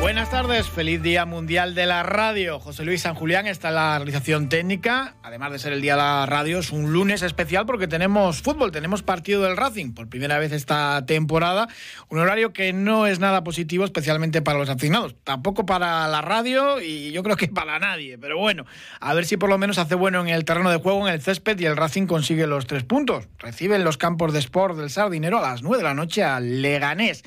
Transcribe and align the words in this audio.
Buenas 0.00 0.30
tardes, 0.30 0.68
feliz 0.68 1.02
Día 1.02 1.26
Mundial 1.26 1.74
de 1.74 1.84
la 1.84 2.04
Radio. 2.04 2.60
José 2.60 2.84
Luis 2.84 3.02
San 3.02 3.16
Julián 3.16 3.48
está 3.48 3.70
en 3.70 3.74
la 3.74 3.98
realización 3.98 4.48
técnica. 4.48 5.16
Además 5.24 5.50
de 5.50 5.58
ser 5.58 5.72
el 5.72 5.80
Día 5.80 5.94
de 5.94 5.98
la 5.98 6.24
Radio, 6.24 6.60
es 6.60 6.70
un 6.70 6.92
lunes 6.92 7.22
especial 7.22 7.66
porque 7.66 7.88
tenemos 7.88 8.40
fútbol, 8.40 8.70
tenemos 8.70 9.02
partido 9.02 9.42
del 9.42 9.56
Racing 9.56 9.94
por 9.94 10.08
primera 10.08 10.38
vez 10.38 10.52
esta 10.52 11.04
temporada. 11.04 11.66
Un 12.10 12.20
horario 12.20 12.52
que 12.52 12.72
no 12.72 13.08
es 13.08 13.18
nada 13.18 13.42
positivo, 13.42 13.84
especialmente 13.84 14.40
para 14.40 14.58
los 14.58 14.68
aficionados. 14.68 15.16
Tampoco 15.24 15.66
para 15.66 16.06
la 16.06 16.22
radio 16.22 16.80
y 16.80 17.10
yo 17.10 17.24
creo 17.24 17.36
que 17.36 17.48
para 17.48 17.80
nadie. 17.80 18.18
Pero 18.18 18.38
bueno, 18.38 18.66
a 19.00 19.14
ver 19.14 19.26
si 19.26 19.36
por 19.36 19.50
lo 19.50 19.58
menos 19.58 19.78
hace 19.78 19.96
bueno 19.96 20.20
en 20.20 20.28
el 20.28 20.44
terreno 20.44 20.70
de 20.70 20.78
juego, 20.78 21.08
en 21.08 21.12
el 21.12 21.20
césped 21.20 21.58
y 21.58 21.66
el 21.66 21.76
Racing 21.76 22.06
consigue 22.06 22.46
los 22.46 22.68
tres 22.68 22.84
puntos. 22.84 23.26
Reciben 23.40 23.82
los 23.82 23.98
campos 23.98 24.32
de 24.32 24.38
sport 24.38 24.76
del 24.76 24.90
Sardinero 24.90 25.38
a 25.38 25.50
las 25.50 25.62
9 25.62 25.78
de 25.78 25.84
la 25.84 25.94
noche 25.94 26.22
al 26.22 26.62
Leganés 26.62 27.24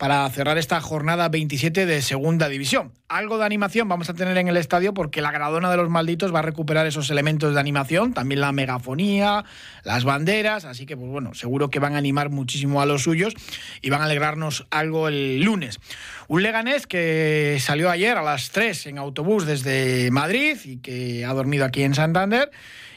para 0.00 0.26
cerrar 0.30 0.56
esta 0.56 0.80
jornada 0.80 1.28
27 1.28 1.84
de 1.84 2.00
Segunda 2.00 2.48
División. 2.48 2.94
Algo 3.10 3.36
de 3.36 3.44
animación 3.44 3.86
vamos 3.86 4.08
a 4.08 4.14
tener 4.14 4.38
en 4.38 4.48
el 4.48 4.56
estadio 4.56 4.94
porque 4.94 5.20
la 5.20 5.30
Gradona 5.30 5.70
de 5.70 5.76
los 5.76 5.90
Malditos 5.90 6.34
va 6.34 6.38
a 6.38 6.42
recuperar 6.42 6.86
esos 6.86 7.10
elementos 7.10 7.52
de 7.52 7.60
animación, 7.60 8.14
también 8.14 8.40
la 8.40 8.50
megafonía, 8.50 9.44
las 9.84 10.04
banderas, 10.04 10.64
así 10.64 10.86
que 10.86 10.96
pues 10.96 11.10
bueno, 11.10 11.34
seguro 11.34 11.68
que 11.68 11.80
van 11.80 11.96
a 11.96 11.98
animar 11.98 12.30
muchísimo 12.30 12.80
a 12.80 12.86
los 12.86 13.02
suyos 13.02 13.34
y 13.82 13.90
van 13.90 14.00
a 14.00 14.06
alegrarnos 14.06 14.66
algo 14.70 15.06
el 15.06 15.42
lunes. 15.42 15.80
Un 16.28 16.44
Leganés 16.44 16.86
que 16.86 17.58
salió 17.60 17.90
ayer 17.90 18.16
a 18.16 18.22
las 18.22 18.52
3 18.52 18.86
en 18.86 18.96
autobús 18.96 19.44
desde 19.44 20.10
Madrid 20.10 20.56
y 20.64 20.78
que 20.78 21.26
ha 21.26 21.34
dormido 21.34 21.66
aquí 21.66 21.82
en 21.82 21.94
Santander 21.94 22.50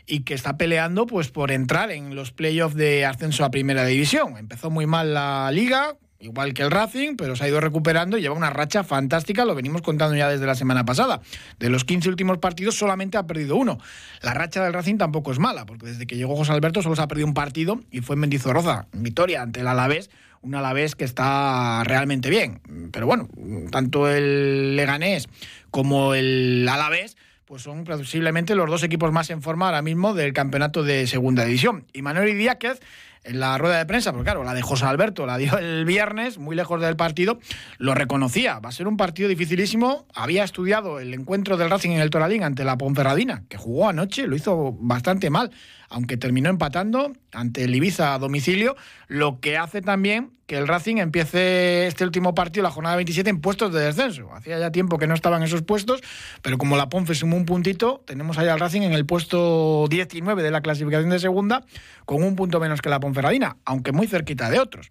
y 0.05 0.21
que 0.21 0.35
está 0.35 0.55
peleando 0.55 1.05
pues 1.05 1.27
por 1.27 1.51
entrar 1.51 1.91
en 1.91 2.15
los 2.15 2.31
playoffs 2.31 2.75
de 2.75 3.05
ascenso 3.05 3.43
a 3.43 3.51
Primera 3.51 3.83
División. 3.83 4.37
Empezó 4.37 4.69
muy 4.69 4.85
mal 4.85 5.13
la 5.13 5.51
liga, 5.51 5.97
igual 6.23 6.53
que 6.53 6.63
el 6.63 6.71
Racing, 6.71 7.15
pero 7.17 7.35
se 7.35 7.43
ha 7.43 7.47
ido 7.47 7.59
recuperando 7.59 8.17
y 8.17 8.21
lleva 8.21 8.35
una 8.35 8.49
racha 8.49 8.83
fantástica, 8.83 9.45
lo 9.45 9.55
venimos 9.55 9.81
contando 9.81 10.15
ya 10.15 10.29
desde 10.29 10.45
la 10.45 10.55
semana 10.55 10.85
pasada. 10.85 11.21
De 11.59 11.69
los 11.69 11.83
15 11.83 12.09
últimos 12.09 12.37
partidos 12.37 12.75
solamente 12.75 13.17
ha 13.17 13.27
perdido 13.27 13.55
uno. 13.55 13.77
La 14.21 14.33
racha 14.33 14.63
del 14.63 14.73
Racing 14.73 14.97
tampoco 14.97 15.31
es 15.31 15.39
mala, 15.39 15.65
porque 15.65 15.87
desde 15.87 16.07
que 16.07 16.15
llegó 16.15 16.35
José 16.35 16.53
Alberto 16.53 16.81
solo 16.81 16.95
se 16.95 17.01
ha 17.01 17.07
perdido 17.07 17.27
un 17.27 17.33
partido 17.33 17.79
y 17.91 18.01
fue 18.01 18.15
en 18.15 18.21
Mendizorroza, 18.21 18.87
victoria 18.93 19.41
ante 19.41 19.59
el 19.59 19.67
Alavés, 19.67 20.09
un 20.41 20.55
Alavés 20.55 20.95
que 20.95 21.03
está 21.03 21.83
realmente 21.83 22.29
bien. 22.29 22.61
Pero 22.91 23.05
bueno, 23.05 23.27
tanto 23.69 24.09
el 24.09 24.75
Leganés 24.75 25.27
como 25.71 26.13
el 26.13 26.67
Alavés 26.69 27.17
pues 27.45 27.61
son 27.61 27.83
posiblemente 27.83 28.55
los 28.55 28.69
dos 28.69 28.83
equipos 28.83 29.11
más 29.11 29.29
en 29.29 29.41
forma 29.41 29.65
ahora 29.65 29.81
mismo 29.81 30.13
del 30.13 30.33
campeonato 30.33 30.81
de 30.81 31.05
segunda 31.07 31.45
división. 31.45 31.85
Y 31.93 32.01
Manuel 32.01 32.29
Idiáquez 32.29 32.79
en 33.23 33.39
la 33.39 33.57
rueda 33.57 33.77
de 33.77 33.85
prensa, 33.85 34.11
porque 34.11 34.25
claro, 34.25 34.43
la 34.43 34.53
de 34.53 34.61
José 34.61 34.85
Alberto 34.85 35.25
la 35.25 35.37
dio 35.37 35.57
el 35.57 35.85
viernes, 35.85 36.37
muy 36.37 36.55
lejos 36.55 36.81
del 36.81 36.95
partido, 36.95 37.39
lo 37.77 37.93
reconocía. 37.95 38.59
Va 38.59 38.69
a 38.69 38.71
ser 38.71 38.87
un 38.87 38.97
partido 38.97 39.29
dificilísimo. 39.29 40.05
Había 40.13 40.43
estudiado 40.43 40.99
el 40.99 41.13
encuentro 41.13 41.57
del 41.57 41.69
Racing 41.69 41.91
en 41.91 42.01
el 42.01 42.09
Toralín 42.09 42.43
ante 42.43 42.63
la 42.63 42.77
Ponferradina, 42.77 43.43
que 43.49 43.57
jugó 43.57 43.89
anoche, 43.89 44.27
lo 44.27 44.35
hizo 44.35 44.73
bastante 44.79 45.29
mal 45.29 45.51
aunque 45.93 46.17
terminó 46.17 46.49
empatando 46.49 47.13
ante 47.31 47.63
el 47.63 47.75
Ibiza 47.75 48.15
a 48.15 48.19
domicilio, 48.19 48.75
lo 49.07 49.39
que 49.39 49.57
hace 49.57 49.81
también 49.81 50.31
que 50.47 50.57
el 50.57 50.67
Racing 50.67 50.97
empiece 50.97 51.87
este 51.87 52.03
último 52.03 52.35
partido, 52.35 52.63
la 52.63 52.71
jornada 52.71 52.97
27, 52.97 53.29
en 53.29 53.39
puestos 53.39 53.71
de 53.71 53.79
descenso. 53.79 54.33
Hacía 54.33 54.59
ya 54.59 54.71
tiempo 54.71 54.97
que 54.97 55.07
no 55.07 55.13
estaban 55.13 55.41
esos 55.41 55.61
puestos, 55.61 56.01
pero 56.41 56.57
como 56.57 56.75
la 56.75 56.89
Ponfe 56.89 57.15
sumó 57.15 57.37
un 57.37 57.45
puntito, 57.45 58.03
tenemos 58.05 58.37
ahí 58.37 58.47
al 58.49 58.59
Racing 58.59 58.81
en 58.81 58.93
el 58.93 59.05
puesto 59.05 59.87
19 59.87 60.43
de 60.43 60.51
la 60.51 60.61
clasificación 60.61 61.11
de 61.11 61.19
segunda, 61.19 61.63
con 62.05 62.23
un 62.23 62.35
punto 62.35 62.59
menos 62.59 62.81
que 62.81 62.89
la 62.89 62.99
Ponferradina, 63.13 63.57
aunque 63.65 63.91
muy 63.91 64.07
cerquita 64.07 64.49
de 64.49 64.59
otros. 64.59 64.89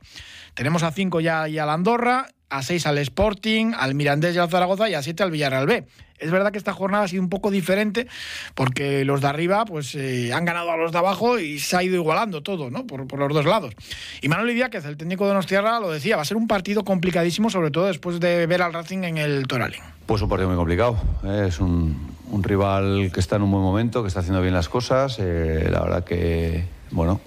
Tenemos 0.55 0.85
a 0.85 0.93
5 0.93 1.21
ya 1.21 1.49
y 1.49 1.59
a 1.59 1.67
la 1.67 1.73
Andorra, 1.73 2.29
a 2.51 2.63
6 2.63 2.87
al 2.87 2.99
Sporting, 2.99 3.73
al 3.77 3.97
Mirandés 3.97 4.37
y 4.37 4.39
al 4.39 4.49
Zaragoza 4.49 4.89
y 4.89 4.95
a 4.95 5.03
7 5.03 5.25
al 5.25 5.33
Villarreal 5.33 5.67
B. 5.67 5.85
Es 6.19 6.31
verdad 6.31 6.53
que 6.53 6.59
esta 6.59 6.73
jornada 6.73 7.03
ha 7.03 7.09
sido 7.09 7.21
un 7.21 7.29
poco 7.29 7.51
diferente 7.51 8.07
porque 8.55 9.05
los 9.05 9.23
de 9.23 9.27
arriba 9.27 9.65
pues 9.65 9.97
eh, 9.97 10.33
han 10.33 10.45
ganado 10.45 10.71
a 10.71 10.77
los 10.77 10.93
de 10.93 10.99
abajo 10.99 11.41
y 11.41 11.59
se 11.59 11.77
ha 11.77 11.83
ido 11.83 11.97
igualando 11.97 12.45
todo, 12.45 12.71
¿no? 12.71 12.87
Por, 12.87 13.19
los 13.19 13.33
dos 13.33 13.45
lados. 13.45 13.75
Y 14.21 14.29
Manuel 14.29 14.51
Idiáquez, 14.51 14.85
el 14.85 14.97
técnico 14.97 15.27
de 15.27 15.35
Nostierra, 15.35 15.81
lo 15.81 15.91
decía, 15.91 16.15
va 16.15 16.23
a 16.23 16.25
ser 16.25 16.37
un 16.37 16.47
partido 16.47 16.85
complicadísimo, 16.85 17.51
sobre 17.51 17.73
todo 17.73 17.87
después 17.87 18.21
de 18.21 18.47
ver 18.47 18.63
al 18.63 18.73
Racing 18.73 19.03
en 19.03 19.19
el 19.19 19.49
Toralín. 19.49 19.81
Pues 20.07 20.23
un 20.23 20.29
partido 20.29 20.49
muy 20.49 20.57
complicado. 20.57 20.97
¿eh? 21.25 21.47
Es 21.49 21.59
un, 21.59 22.13
rival 22.41 23.11
que 23.13 23.19
está 23.19 23.37
en 23.37 23.43
un 23.43 23.51
buen 23.51 23.65
momento, 23.65 24.03
que 24.03 24.09
está 24.09 24.21
haciendo 24.21 24.41
bien 24.43 24.55
las 24.55 24.69
cosas. 24.69 25.17
Eh, 25.19 25.69
la 25.73 25.81
verdad 25.81 26.05
que, 26.05 26.65
bueno, 26.93 27.21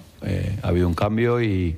ha 0.64 0.68
habido 0.68 0.88
un 0.88 0.94
cambio 0.94 1.42
y, 1.42 1.78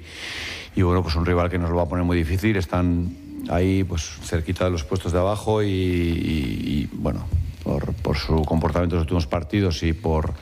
y 0.77 0.81
bueno, 0.83 1.01
pues 1.01 1.15
un 1.15 1.25
rival 1.25 1.49
que 1.49 1.57
nos 1.57 1.71
lo 1.71 1.77
va 1.77 1.83
a 1.83 1.87
poner 1.87 2.05
muy 2.05 2.15
difícil. 2.15 2.55
Están 2.55 3.09
ahí 3.49 3.83
pues 3.83 4.03
cerquita 4.21 4.65
de 4.65 4.71
los 4.71 4.83
puestos 4.83 5.11
de 5.11 5.19
abajo 5.19 5.63
y, 5.63 6.87
bueno, 6.93 7.25
por, 7.63 8.15
su 8.15 8.43
comportamiento 8.43 8.95
en 8.95 8.99
los 8.99 9.05
últimos 9.05 9.25
partidos 9.25 9.81
y 9.81 9.93
por, 9.93 10.33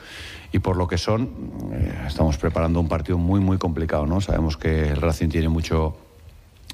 y 0.52 0.58
por 0.58 0.76
lo 0.76 0.86
que 0.86 0.98
son, 0.98 1.30
eh, 1.72 2.04
estamos 2.06 2.36
preparando 2.36 2.80
un 2.80 2.88
partido 2.88 3.16
muy, 3.16 3.40
muy 3.40 3.56
complicado. 3.56 4.06
¿no? 4.06 4.20
Sabemos 4.20 4.56
que 4.56 4.88
el 4.90 5.00
Racing 5.00 5.28
tiene 5.28 5.48
mucho, 5.48 5.96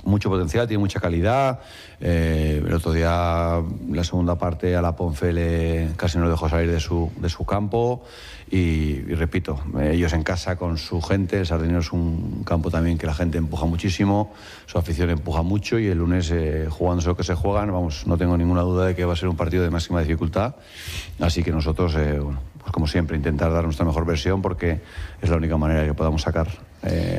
mucho 0.04 0.28
potencial, 0.28 0.66
tiene 0.66 0.80
mucha 0.80 1.00
calidad. 1.00 1.60
Eh, 2.00 2.62
el 2.64 2.74
otro 2.74 2.92
día, 2.92 3.62
la 3.90 4.04
segunda 4.04 4.36
parte, 4.36 4.74
a 4.76 4.82
la 4.82 4.96
Ponfe 4.96 5.88
casi 5.96 6.18
no 6.18 6.24
lo 6.24 6.30
dejó 6.30 6.48
salir 6.48 6.70
de 6.70 6.80
su, 6.80 7.10
de 7.16 7.28
su 7.28 7.44
campo. 7.44 8.04
Y, 8.50 9.00
repito, 9.14 9.58
ellos 9.80 10.12
en 10.12 10.22
casa 10.22 10.56
con 10.56 10.76
su 10.76 11.00
gente, 11.00 11.40
el 11.40 11.46
Sardinero 11.46 11.80
es 11.80 11.90
un 11.90 12.42
campo 12.44 12.70
también 12.70 12.98
que 12.98 13.06
la 13.06 13.14
gente 13.14 13.38
empuja 13.38 13.64
muchísimo, 13.64 14.34
su 14.66 14.76
afición 14.76 15.08
empuja 15.08 15.40
mucho 15.40 15.78
y 15.78 15.86
el 15.86 15.96
lunes 15.96 16.30
eh, 16.30 16.66
jugándose 16.68 17.08
lo 17.08 17.16
que 17.16 17.24
se 17.24 17.34
juegan, 17.34 17.72
vamos, 17.72 18.06
no 18.06 18.18
tengo 18.18 18.36
ninguna 18.36 18.60
duda 18.60 18.86
de 18.86 18.94
que 18.94 19.06
va 19.06 19.14
a 19.14 19.16
ser 19.16 19.30
un 19.30 19.36
partido 19.36 19.62
de 19.62 19.70
máxima 19.70 20.00
dificultad. 20.00 20.56
Así 21.18 21.42
que 21.42 21.50
nosotros, 21.50 21.94
eh, 21.96 22.20
pues 22.58 22.72
como 22.72 22.86
siempre, 22.86 23.16
intentar 23.16 23.50
dar 23.50 23.64
nuestra 23.64 23.86
mejor 23.86 24.04
versión 24.04 24.42
porque 24.42 24.82
es 25.22 25.30
la 25.30 25.36
única 25.36 25.56
manera 25.56 25.86
que 25.86 25.94
podamos 25.94 26.20
sacar 26.20 26.48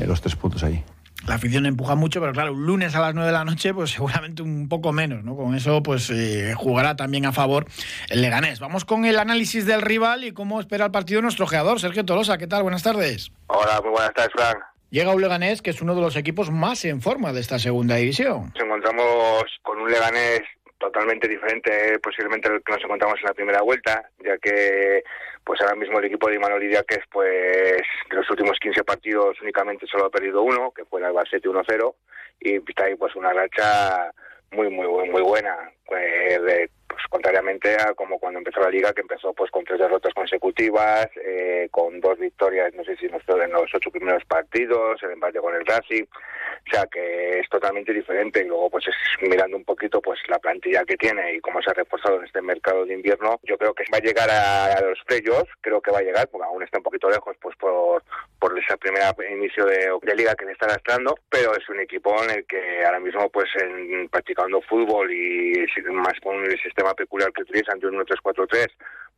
los 0.06 0.20
tres 0.20 0.36
puntos 0.36 0.62
ahí 0.62 0.84
la 1.26 1.36
afición 1.36 1.66
empuja 1.66 1.94
mucho, 1.94 2.20
pero 2.20 2.32
claro, 2.32 2.52
un 2.52 2.66
lunes 2.66 2.94
a 2.94 3.00
las 3.00 3.14
9 3.14 3.26
de 3.26 3.32
la 3.32 3.44
noche, 3.44 3.72
pues 3.72 3.90
seguramente 3.92 4.42
un 4.42 4.68
poco 4.68 4.92
menos, 4.92 5.24
¿no? 5.24 5.36
Con 5.36 5.54
eso, 5.54 5.82
pues 5.82 6.10
eh, 6.10 6.54
jugará 6.56 6.96
también 6.96 7.26
a 7.26 7.32
favor 7.32 7.66
el 8.10 8.22
Leganés. 8.22 8.60
Vamos 8.60 8.84
con 8.84 9.04
el 9.04 9.18
análisis 9.18 9.66
del 9.66 9.82
rival 9.82 10.24
y 10.24 10.32
cómo 10.32 10.60
espera 10.60 10.86
el 10.86 10.90
partido 10.90 11.22
nuestro 11.22 11.46
geador, 11.46 11.80
Sergio 11.80 12.04
Tolosa. 12.04 12.38
¿Qué 12.38 12.46
tal? 12.46 12.62
Buenas 12.62 12.82
tardes. 12.82 13.30
Hola, 13.46 13.80
muy 13.82 13.90
buenas 13.90 14.12
tardes, 14.14 14.32
Frank. 14.34 14.58
Llega 14.90 15.14
un 15.14 15.20
Leganés 15.20 15.60
que 15.60 15.70
es 15.70 15.80
uno 15.80 15.94
de 15.94 16.00
los 16.00 16.14
equipos 16.16 16.50
más 16.50 16.84
en 16.84 17.02
forma 17.02 17.32
de 17.32 17.40
esta 17.40 17.58
segunda 17.58 17.96
división. 17.96 18.52
Nos 18.54 18.64
encontramos 18.64 19.44
con 19.62 19.80
un 19.80 19.90
Leganés 19.90 20.42
totalmente 20.78 21.26
diferente 21.26 21.98
posiblemente 22.00 22.48
al 22.48 22.62
que 22.62 22.72
nos 22.72 22.84
encontramos 22.84 23.18
en 23.20 23.26
la 23.26 23.34
primera 23.34 23.62
vuelta, 23.62 24.08
ya 24.24 24.36
que 24.38 25.02
pues 25.44 25.60
ahora 25.60 25.74
mismo 25.74 25.98
el 25.98 26.06
equipo 26.06 26.28
de 26.28 26.36
Imanol 26.36 26.62
Idiáquez, 26.62 27.00
pues 27.10 27.82
de 28.10 28.16
los 28.16 28.28
últimos 28.30 28.58
15 28.60 28.82
partidos 28.84 29.40
únicamente 29.42 29.86
solo 29.86 30.06
ha 30.06 30.10
perdido 30.10 30.42
uno, 30.42 30.72
que 30.72 30.84
fue 30.84 31.00
el 31.00 31.06
Albacete 31.06 31.48
1-0, 31.48 31.94
y 32.40 32.56
está 32.56 32.84
ahí 32.84 32.96
pues 32.96 33.14
una 33.14 33.32
racha 33.32 34.10
muy, 34.52 34.70
muy, 34.70 34.86
muy 35.08 35.22
buena. 35.22 35.70
Pues, 35.86 36.42
de, 36.42 36.70
contrariamente 37.08 37.74
a 37.74 37.94
como 37.94 38.18
cuando 38.18 38.38
empezó 38.38 38.60
la 38.60 38.70
liga, 38.70 38.92
que 38.92 39.02
empezó 39.02 39.32
pues 39.32 39.50
con 39.50 39.64
tres 39.64 39.78
derrotas 39.78 40.14
consecutivas, 40.14 41.08
eh, 41.16 41.68
con 41.70 42.00
dos 42.00 42.18
victorias, 42.18 42.74
no 42.74 42.84
sé 42.84 42.96
si 42.96 43.06
en 43.06 43.52
los 43.52 43.74
ocho 43.74 43.90
primeros 43.90 44.24
partidos, 44.24 45.02
el 45.02 45.12
empate 45.12 45.40
con 45.40 45.54
el 45.54 45.66
Racing, 45.66 46.04
o 46.04 46.70
sea 46.70 46.86
que 46.86 47.40
es 47.40 47.48
totalmente 47.48 47.92
diferente. 47.92 48.40
Y 48.40 48.48
luego 48.48 48.70
pues 48.70 48.86
es 48.88 48.94
mirando 49.28 49.56
un 49.56 49.64
poquito 49.64 50.00
pues 50.00 50.18
la 50.28 50.38
plantilla 50.38 50.84
que 50.84 50.96
tiene 50.96 51.34
y 51.34 51.40
cómo 51.40 51.60
se 51.62 51.70
ha 51.70 51.74
reforzado 51.74 52.18
en 52.18 52.24
este 52.24 52.42
mercado 52.42 52.84
de 52.84 52.94
invierno, 52.94 53.38
yo 53.42 53.56
creo 53.58 53.74
que 53.74 53.84
va 53.92 53.98
a 53.98 54.00
llegar 54.00 54.30
a, 54.30 54.80
los 54.80 54.98
playoffs, 55.06 55.50
creo 55.60 55.80
que 55.80 55.90
va 55.90 55.98
a 55.98 56.02
llegar, 56.02 56.28
porque 56.28 56.46
aún 56.46 56.62
está 56.62 56.78
un 56.78 56.84
poquito 56.84 57.08
lejos 57.08 57.36
pues 57.40 57.56
por, 57.56 58.02
por 58.38 58.58
ese 58.58 58.76
primer 58.76 59.02
inicio 59.30 59.64
de, 59.66 59.90
liga 60.14 60.36
que 60.36 60.44
le 60.44 60.52
está 60.52 60.68
gastando, 60.68 61.16
pero 61.28 61.56
es 61.56 61.68
un 61.68 61.80
equipo 61.80 62.14
en 62.22 62.30
el 62.30 62.46
que 62.46 62.84
ahora 62.84 63.00
mismo 63.00 63.28
pues 63.30 63.48
en, 63.60 64.08
practicando 64.08 64.60
fútbol 64.62 65.10
y 65.12 65.66
más 65.90 66.14
con 66.22 66.36
el 66.44 66.60
sistema 66.60 66.93
peculiar 66.94 67.32
que 67.32 67.42
utilizan 67.42 67.78
de 67.78 67.88
un 67.88 68.04
1-3-4-3, 68.04 68.68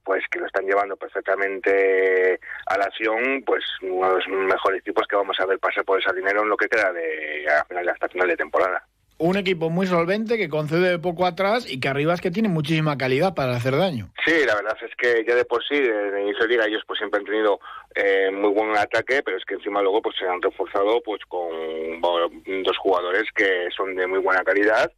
pues 0.06 0.22
que 0.30 0.38
lo 0.38 0.46
están 0.46 0.64
llevando 0.64 0.96
perfectamente 0.96 2.38
a 2.66 2.78
la 2.78 2.84
acción, 2.84 3.42
pues 3.44 3.64
uno 3.82 4.08
de 4.08 4.14
los 4.14 4.28
mejores 4.28 4.80
equipos 4.80 5.06
que 5.08 5.16
vamos 5.16 5.36
a 5.40 5.46
ver 5.46 5.58
pasar 5.58 5.84
por 5.84 6.00
ese 6.00 6.14
dinero 6.14 6.42
en 6.42 6.48
lo 6.48 6.56
que 6.56 6.68
queda 6.68 6.92
de, 6.92 7.44
hasta 7.90 8.08
final 8.08 8.28
de 8.28 8.36
temporada. 8.36 8.86
un 9.18 9.36
equipo 9.36 9.68
muy 9.68 9.88
solvente 9.88 10.38
que 10.38 10.48
concede 10.48 11.00
poco 11.00 11.26
atrás 11.26 11.68
y 11.68 11.80
que 11.80 11.88
arriba 11.88 12.14
es 12.14 12.20
que 12.20 12.30
tiene 12.30 12.48
muchísima 12.48 12.96
calidad 12.96 13.34
para 13.34 13.56
hacer 13.56 13.76
daño. 13.76 14.08
Sí, 14.24 14.34
la 14.46 14.54
verdad 14.54 14.76
es 14.80 14.94
que 14.96 15.24
ya 15.26 15.34
de 15.34 15.44
por 15.44 15.64
sí, 15.64 15.74
en 15.74 16.14
el 16.14 16.22
inicio 16.22 16.44
de 16.44 16.50
liga 16.50 16.66
ellos 16.66 16.82
pues 16.86 16.98
siempre 16.98 17.18
han 17.18 17.26
tenido 17.26 17.58
eh, 17.96 18.30
muy 18.30 18.50
buen 18.50 18.76
ataque, 18.76 19.22
pero 19.24 19.36
es 19.36 19.44
que 19.44 19.54
encima 19.54 19.82
luego 19.82 20.02
pues 20.02 20.14
se 20.16 20.28
han 20.28 20.40
reforzado 20.40 21.02
pues 21.04 21.20
con 21.26 21.50
dos 22.62 22.78
jugadores 22.78 23.24
que 23.34 23.68
son 23.76 23.96
de 23.96 24.06
muy 24.06 24.20
buena 24.20 24.44
calidad 24.44 24.92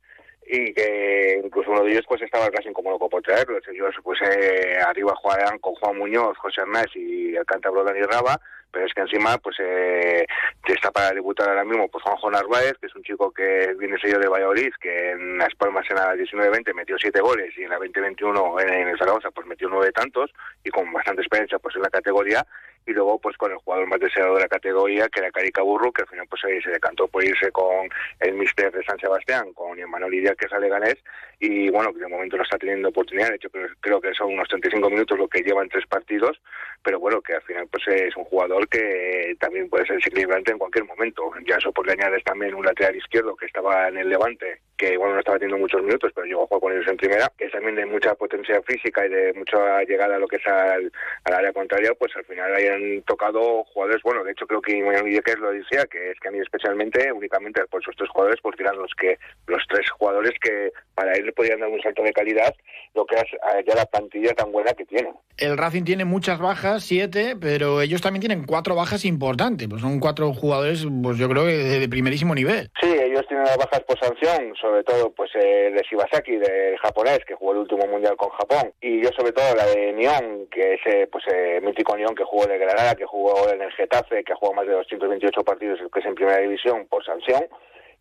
y 0.50 0.72
que 0.72 1.40
incluso 1.44 1.70
uno 1.70 1.84
de 1.84 1.92
ellos 1.92 2.04
pues 2.08 2.22
estaba 2.22 2.50
casi 2.50 2.72
como 2.72 2.90
loco 2.90 3.08
por 3.08 3.22
traerlos. 3.22 3.62
Ellos 3.68 3.94
pues 4.02 4.18
eh, 4.22 4.78
arriba 4.84 5.14
jugarán 5.16 5.58
con 5.58 5.74
Juan 5.74 5.98
Muñoz, 5.98 6.36
José 6.38 6.62
Hernández 6.62 6.90
y 6.94 7.36
el 7.36 7.44
cántabro 7.44 7.84
Dani 7.84 8.00
Raba, 8.02 8.40
pero 8.70 8.86
es 8.86 8.94
que 8.94 9.02
encima 9.02 9.36
pues 9.38 9.56
eh, 9.60 10.26
está 10.66 10.90
para 10.90 11.12
debutar 11.12 11.48
ahora 11.50 11.64
mismo 11.64 11.88
pues 11.88 12.02
Juanjo 12.02 12.30
Narváez, 12.30 12.74
que 12.80 12.86
es 12.86 12.94
un 12.96 13.02
chico 13.02 13.30
que 13.30 13.74
viene 13.78 13.98
sello 13.98 14.18
de 14.18 14.28
Valladolid, 14.28 14.72
que 14.80 15.10
en 15.10 15.36
Las 15.36 15.54
Palmas 15.54 15.86
en 15.90 15.96
la 15.96 16.14
19-20 16.14 16.74
metió 16.74 16.96
siete 16.98 17.20
goles 17.20 17.52
y 17.58 17.64
en 17.64 17.70
la 17.70 17.78
20-21 17.78 18.62
en, 18.62 18.68
en 18.72 18.88
el 18.88 18.98
Zaragoza 18.98 19.30
pues 19.30 19.46
metió 19.46 19.68
nueve 19.68 19.92
tantos 19.92 20.30
y 20.64 20.70
con 20.70 20.90
bastante 20.92 21.20
experiencia 21.20 21.58
pues 21.58 21.76
en 21.76 21.82
la 21.82 21.90
categoría 21.90 22.46
y 22.88 22.92
luego 22.92 23.18
pues 23.18 23.36
con 23.36 23.52
el 23.52 23.58
jugador 23.58 23.86
más 23.86 24.00
deseado 24.00 24.34
de 24.34 24.40
la 24.40 24.48
categoría 24.48 25.08
que 25.08 25.20
era 25.20 25.30
Carica 25.30 25.62
Burro 25.62 25.92
que 25.92 26.02
al 26.02 26.08
final 26.08 26.26
pues 26.28 26.40
se 26.40 26.70
decantó 26.70 27.06
por 27.06 27.22
irse 27.22 27.52
con 27.52 27.88
el 28.20 28.34
mister 28.34 28.72
de 28.72 28.82
San 28.82 28.98
Sebastián 28.98 29.52
con 29.52 29.78
Emanuel 29.78 30.10
Lidia 30.10 30.34
que 30.34 30.48
sale 30.48 30.70
ganés 30.70 30.96
y 31.38 31.68
bueno 31.68 31.92
que 31.92 32.00
de 32.00 32.08
momento 32.08 32.38
no 32.38 32.42
está 32.42 32.56
teniendo 32.58 32.88
oportunidad. 32.88 33.28
De 33.28 33.36
hecho 33.36 33.50
creo 33.80 34.00
que 34.00 34.14
son 34.14 34.32
unos 34.32 34.48
35 34.48 34.88
minutos 34.88 35.18
lo 35.18 35.28
que 35.28 35.42
lleva 35.42 35.62
en 35.62 35.68
tres 35.68 35.86
partidos 35.86 36.40
pero 36.82 36.98
bueno 36.98 37.20
que 37.20 37.34
al 37.34 37.42
final 37.42 37.68
pues 37.70 37.86
es 37.88 38.16
un 38.16 38.24
jugador 38.24 38.66
que 38.68 39.36
también 39.38 39.68
puede 39.68 39.86
ser 39.86 39.96
desequilibrante 39.96 40.52
en 40.52 40.58
cualquier 40.58 40.86
momento. 40.86 41.30
Ya 41.46 41.56
eso 41.56 41.70
porque 41.72 41.92
añades 41.92 42.24
también 42.24 42.54
un 42.54 42.64
lateral 42.64 42.96
izquierdo 42.96 43.36
que 43.36 43.46
estaba 43.46 43.88
en 43.88 43.98
el 43.98 44.08
Levante 44.08 44.60
que 44.78 44.96
bueno 44.96 45.14
no 45.14 45.20
estaba 45.20 45.38
teniendo 45.38 45.60
muchos 45.60 45.82
minutos 45.82 46.12
pero 46.14 46.26
llegó 46.26 46.44
a 46.44 46.46
jugar 46.46 46.60
con 46.60 46.72
ellos 46.72 46.88
en 46.88 46.96
primera 46.96 47.30
que 47.36 47.46
es 47.46 47.52
también 47.52 47.74
de 47.74 47.86
mucha 47.86 48.14
potencia 48.14 48.62
física 48.62 49.04
y 49.04 49.10
de 49.10 49.32
mucha 49.34 49.82
llegada 49.82 50.16
a 50.16 50.18
lo 50.18 50.28
que 50.28 50.36
es 50.36 50.46
al, 50.46 50.90
área 51.24 51.52
contraria 51.52 51.92
pues 51.98 52.14
al 52.16 52.24
final 52.24 52.54
hay 52.54 53.00
tocado 53.02 53.64
jugadores, 53.64 54.02
bueno, 54.02 54.24
de 54.24 54.32
hecho 54.32 54.46
creo 54.46 54.62
que 54.62 54.78
que 55.22 55.36
lo 55.36 55.50
decía, 55.50 55.84
que 55.86 56.10
es 56.10 56.20
que 56.20 56.28
a 56.28 56.30
mí 56.30 56.38
especialmente, 56.38 57.12
únicamente 57.12 57.64
por 57.66 57.82
esos 57.82 57.94
tres 57.96 58.08
jugadores, 58.10 58.40
pues 58.42 58.56
tiran 58.56 58.76
los 58.76 58.90
que 58.98 59.18
los 59.46 59.62
tres 59.68 59.90
jugadores 59.90 60.32
que 60.40 60.72
para 60.94 61.12
él 61.12 61.26
le 61.26 61.32
podían 61.32 61.60
dar 61.60 61.68
un 61.68 61.80
salto 61.80 62.02
de 62.02 62.12
calidad, 62.12 62.54
lo 62.94 63.04
que 63.06 63.16
es 63.16 63.22
eh, 63.22 63.64
ya 63.66 63.74
la 63.74 63.86
plantilla 63.86 64.34
tan 64.34 64.52
buena 64.52 64.72
que 64.72 64.84
tiene. 64.84 65.12
El 65.36 65.56
Racing 65.56 65.84
tiene 65.84 66.04
muchas 66.04 66.38
bajas, 66.38 66.82
siete, 66.82 67.36
pero 67.40 67.80
ellos 67.80 68.00
también 68.00 68.20
tienen 68.20 68.44
cuatro 68.44 68.74
bajas 68.74 69.04
importantes, 69.04 69.68
pues 69.68 69.82
son 69.82 70.00
cuatro 70.00 70.32
jugadores, 70.32 70.86
pues 71.02 71.18
yo 71.18 71.28
creo 71.28 71.44
que 71.44 71.56
de, 71.56 71.88
primerísimo 71.88 72.34
nivel. 72.34 72.70
Sí, 72.80 72.88
ellos 72.88 73.26
tienen 73.28 73.46
las 73.46 73.56
bajas 73.56 73.80
por 73.80 73.98
sanción, 73.98 74.54
sobre 74.68 74.84
todo 74.84 75.10
pues 75.12 75.30
eh, 75.34 75.70
de 75.74 75.82
Shibasaki, 75.82 76.36
del 76.36 76.76
japonés, 76.78 77.20
que 77.26 77.34
jugó 77.34 77.52
el 77.52 77.58
último 77.58 77.86
mundial 77.86 78.16
con 78.16 78.28
Japón, 78.30 78.72
y 78.82 79.02
yo 79.02 79.08
sobre 79.16 79.32
todo 79.32 79.54
la 79.54 79.64
de 79.64 79.92
Nyon, 79.94 80.46
que 80.50 80.74
es 80.74 80.80
eh, 80.84 81.08
pues 81.10 81.24
mítico 81.62 81.96
Nyon 81.96 82.14
que 82.14 82.24
jugó 82.24 82.46
de 82.46 82.58
Granada, 82.58 82.94
que 82.94 83.06
jugó 83.06 83.48
en 83.48 83.62
el 83.62 83.72
Getafe, 83.72 84.22
que 84.24 84.32
ha 84.32 84.36
jugado 84.36 84.56
más 84.56 84.66
de 84.66 84.74
228 84.74 85.42
partidos, 85.42 85.80
que 85.90 86.00
es 86.00 86.06
en 86.06 86.14
primera 86.14 86.38
división, 86.38 86.86
por 86.86 87.02
sanción, 87.02 87.46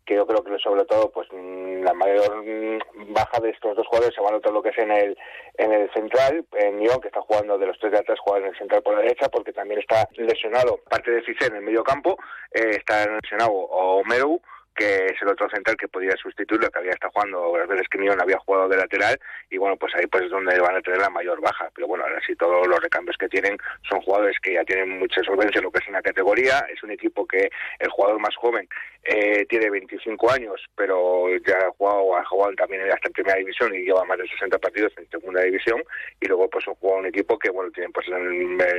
que 0.04 0.14
yo 0.14 0.26
creo 0.26 0.42
que 0.44 0.58
sobre 0.58 0.84
todo 0.84 1.10
pues 1.10 1.28
mm, 1.32 1.82
la 1.84 1.94
mayor 1.94 2.44
mm, 2.44 3.12
baja 3.14 3.40
de 3.40 3.50
estos 3.50 3.76
dos 3.76 3.86
jugadores 3.86 4.14
se 4.14 4.20
va 4.22 4.28
a 4.28 4.32
notar 4.32 4.52
lo 4.52 4.62
que 4.62 4.70
es 4.70 4.78
en 4.78 4.90
el 4.90 5.16
en 5.56 5.72
el 5.72 5.90
central, 5.92 6.44
en 6.52 6.78
que 6.78 7.08
está 7.08 7.20
jugando 7.22 7.58
de 7.58 7.66
los 7.66 7.78
tres 7.78 7.92
de 7.92 7.98
atrás, 7.98 8.18
juega 8.20 8.46
en 8.46 8.52
el 8.52 8.58
central 8.58 8.82
por 8.82 8.94
la 8.94 9.00
derecha, 9.00 9.28
porque 9.28 9.52
también 9.52 9.80
está 9.80 10.08
lesionado, 10.16 10.80
parte 10.88 11.10
de 11.10 11.24
Cicé 11.24 11.46
en 11.46 11.56
el 11.56 11.62
medio 11.62 11.82
campo, 11.82 12.16
eh, 12.52 12.70
está 12.76 13.06
lesionado 13.06 13.52
Omeru, 13.52 14.40
que 14.78 15.06
es 15.06 15.20
el 15.20 15.28
otro 15.28 15.50
central 15.50 15.76
que 15.76 15.88
podía 15.88 16.14
sustituirlo, 16.16 16.70
que 16.70 16.78
había 16.78 16.92
estado 16.92 17.10
jugando, 17.12 17.58
las 17.58 17.66
veces 17.66 17.88
que 17.88 17.98
Nion 17.98 18.20
había 18.20 18.38
jugado 18.38 18.68
de 18.68 18.76
lateral, 18.76 19.18
y 19.50 19.58
bueno, 19.58 19.76
pues 19.76 19.92
ahí 19.96 20.06
pues 20.06 20.24
es 20.24 20.30
donde 20.30 20.58
van 20.60 20.76
a 20.76 20.80
tener 20.80 21.00
la 21.00 21.10
mayor 21.10 21.40
baja. 21.40 21.68
Pero 21.74 21.88
bueno, 21.88 22.04
ahora 22.04 22.20
sí 22.24 22.36
todos 22.36 22.64
los 22.66 22.80
recambios 22.80 23.16
que 23.18 23.28
tienen 23.28 23.58
son 23.88 24.00
jugadores 24.02 24.36
que 24.40 24.54
ya 24.54 24.64
tienen 24.64 25.00
mucha 25.00 25.20
solvencia 25.24 25.58
en 25.58 25.64
lo 25.64 25.72
que 25.72 25.80
es 25.80 25.88
una 25.88 26.00
categoría, 26.00 26.64
es 26.72 26.80
un 26.84 26.92
equipo 26.92 27.26
que 27.26 27.50
el 27.80 27.90
jugador 27.90 28.20
más 28.20 28.36
joven 28.36 28.68
eh, 29.02 29.44
tiene 29.48 29.68
25 29.68 30.30
años, 30.30 30.64
pero 30.76 31.26
ya 31.44 31.56
ha 31.56 31.70
jugado, 31.76 32.16
ha 32.16 32.24
jugado 32.24 32.54
también 32.54 32.82
hasta 32.92 33.08
en 33.08 33.12
primera 33.12 33.36
división 33.36 33.74
y 33.74 33.82
lleva 33.82 34.04
más 34.04 34.18
de 34.18 34.28
60 34.28 34.58
partidos 34.58 34.92
en 34.96 35.10
segunda 35.10 35.42
división, 35.42 35.82
y 36.20 36.26
luego 36.26 36.48
pues 36.48 36.64
juega 36.78 36.98
un 36.98 37.06
equipo 37.06 37.36
que 37.36 37.50
bueno, 37.50 37.72
tiene 37.72 37.90
pues 37.90 38.06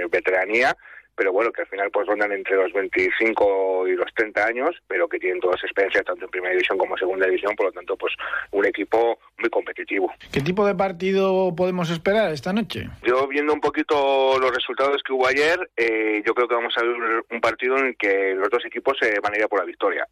veteranía, 0.10 0.75
pero 1.19 1.33
bueno, 1.33 1.51
que 1.51 1.63
al 1.63 1.68
final 1.68 1.92
pues 1.92 2.07
rondan 2.07 2.31
entre 2.31 2.56
los 2.56 2.71
25 2.71 3.89
y 3.89 3.92
los 3.92 4.10
30 4.16 4.42
años, 4.42 4.69
pero 4.88 5.10
que 5.10 5.19
tienen 5.19 5.42
todas 5.42 5.62
experiencia 5.62 6.01
tanto 6.01 6.24
en 6.24 6.31
primera 6.31 6.54
división 6.54 6.77
como 6.77 6.95
en 6.95 7.00
segunda 7.00 7.25
división, 7.25 7.57
por 7.57 7.66
lo 7.66 7.71
tanto 7.74 7.98
pues 7.98 8.13
un 8.51 8.66
equipo 8.66 9.19
muy 9.38 9.50
competitivo. 9.50 10.10
¿Qué 10.31 10.39
tipo 10.39 10.66
de 10.66 10.75
partido 10.75 11.54
podemos 11.54 11.89
esperar 11.89 12.31
esta 12.31 12.54
noche? 12.54 12.88
Yo 13.04 13.27
viendo 13.27 13.54
un 13.54 13.60
poquito 13.60 14.39
los 14.39 14.56
resultados 14.56 15.04
que 15.04 15.12
hubo 15.12 15.27
ayer, 15.27 15.60
eh, 15.75 16.24
yo 16.25 16.33
creo 16.33 16.48
que 16.48 16.56
vamos 16.56 16.74
a 16.77 16.83
ver 16.83 17.25
un 17.30 17.42
partido 17.42 17.77
en 17.80 17.88
el 17.88 17.98
que 17.98 18.33
los 18.36 18.50
dos 18.50 18.63
equipos 18.65 18.98
se 18.98 19.19
van 19.19 19.33
a 19.33 19.38
ir 19.39 19.44
a 19.44 19.50
por 19.50 19.60
la 19.60 19.65
victoria. 19.65 20.07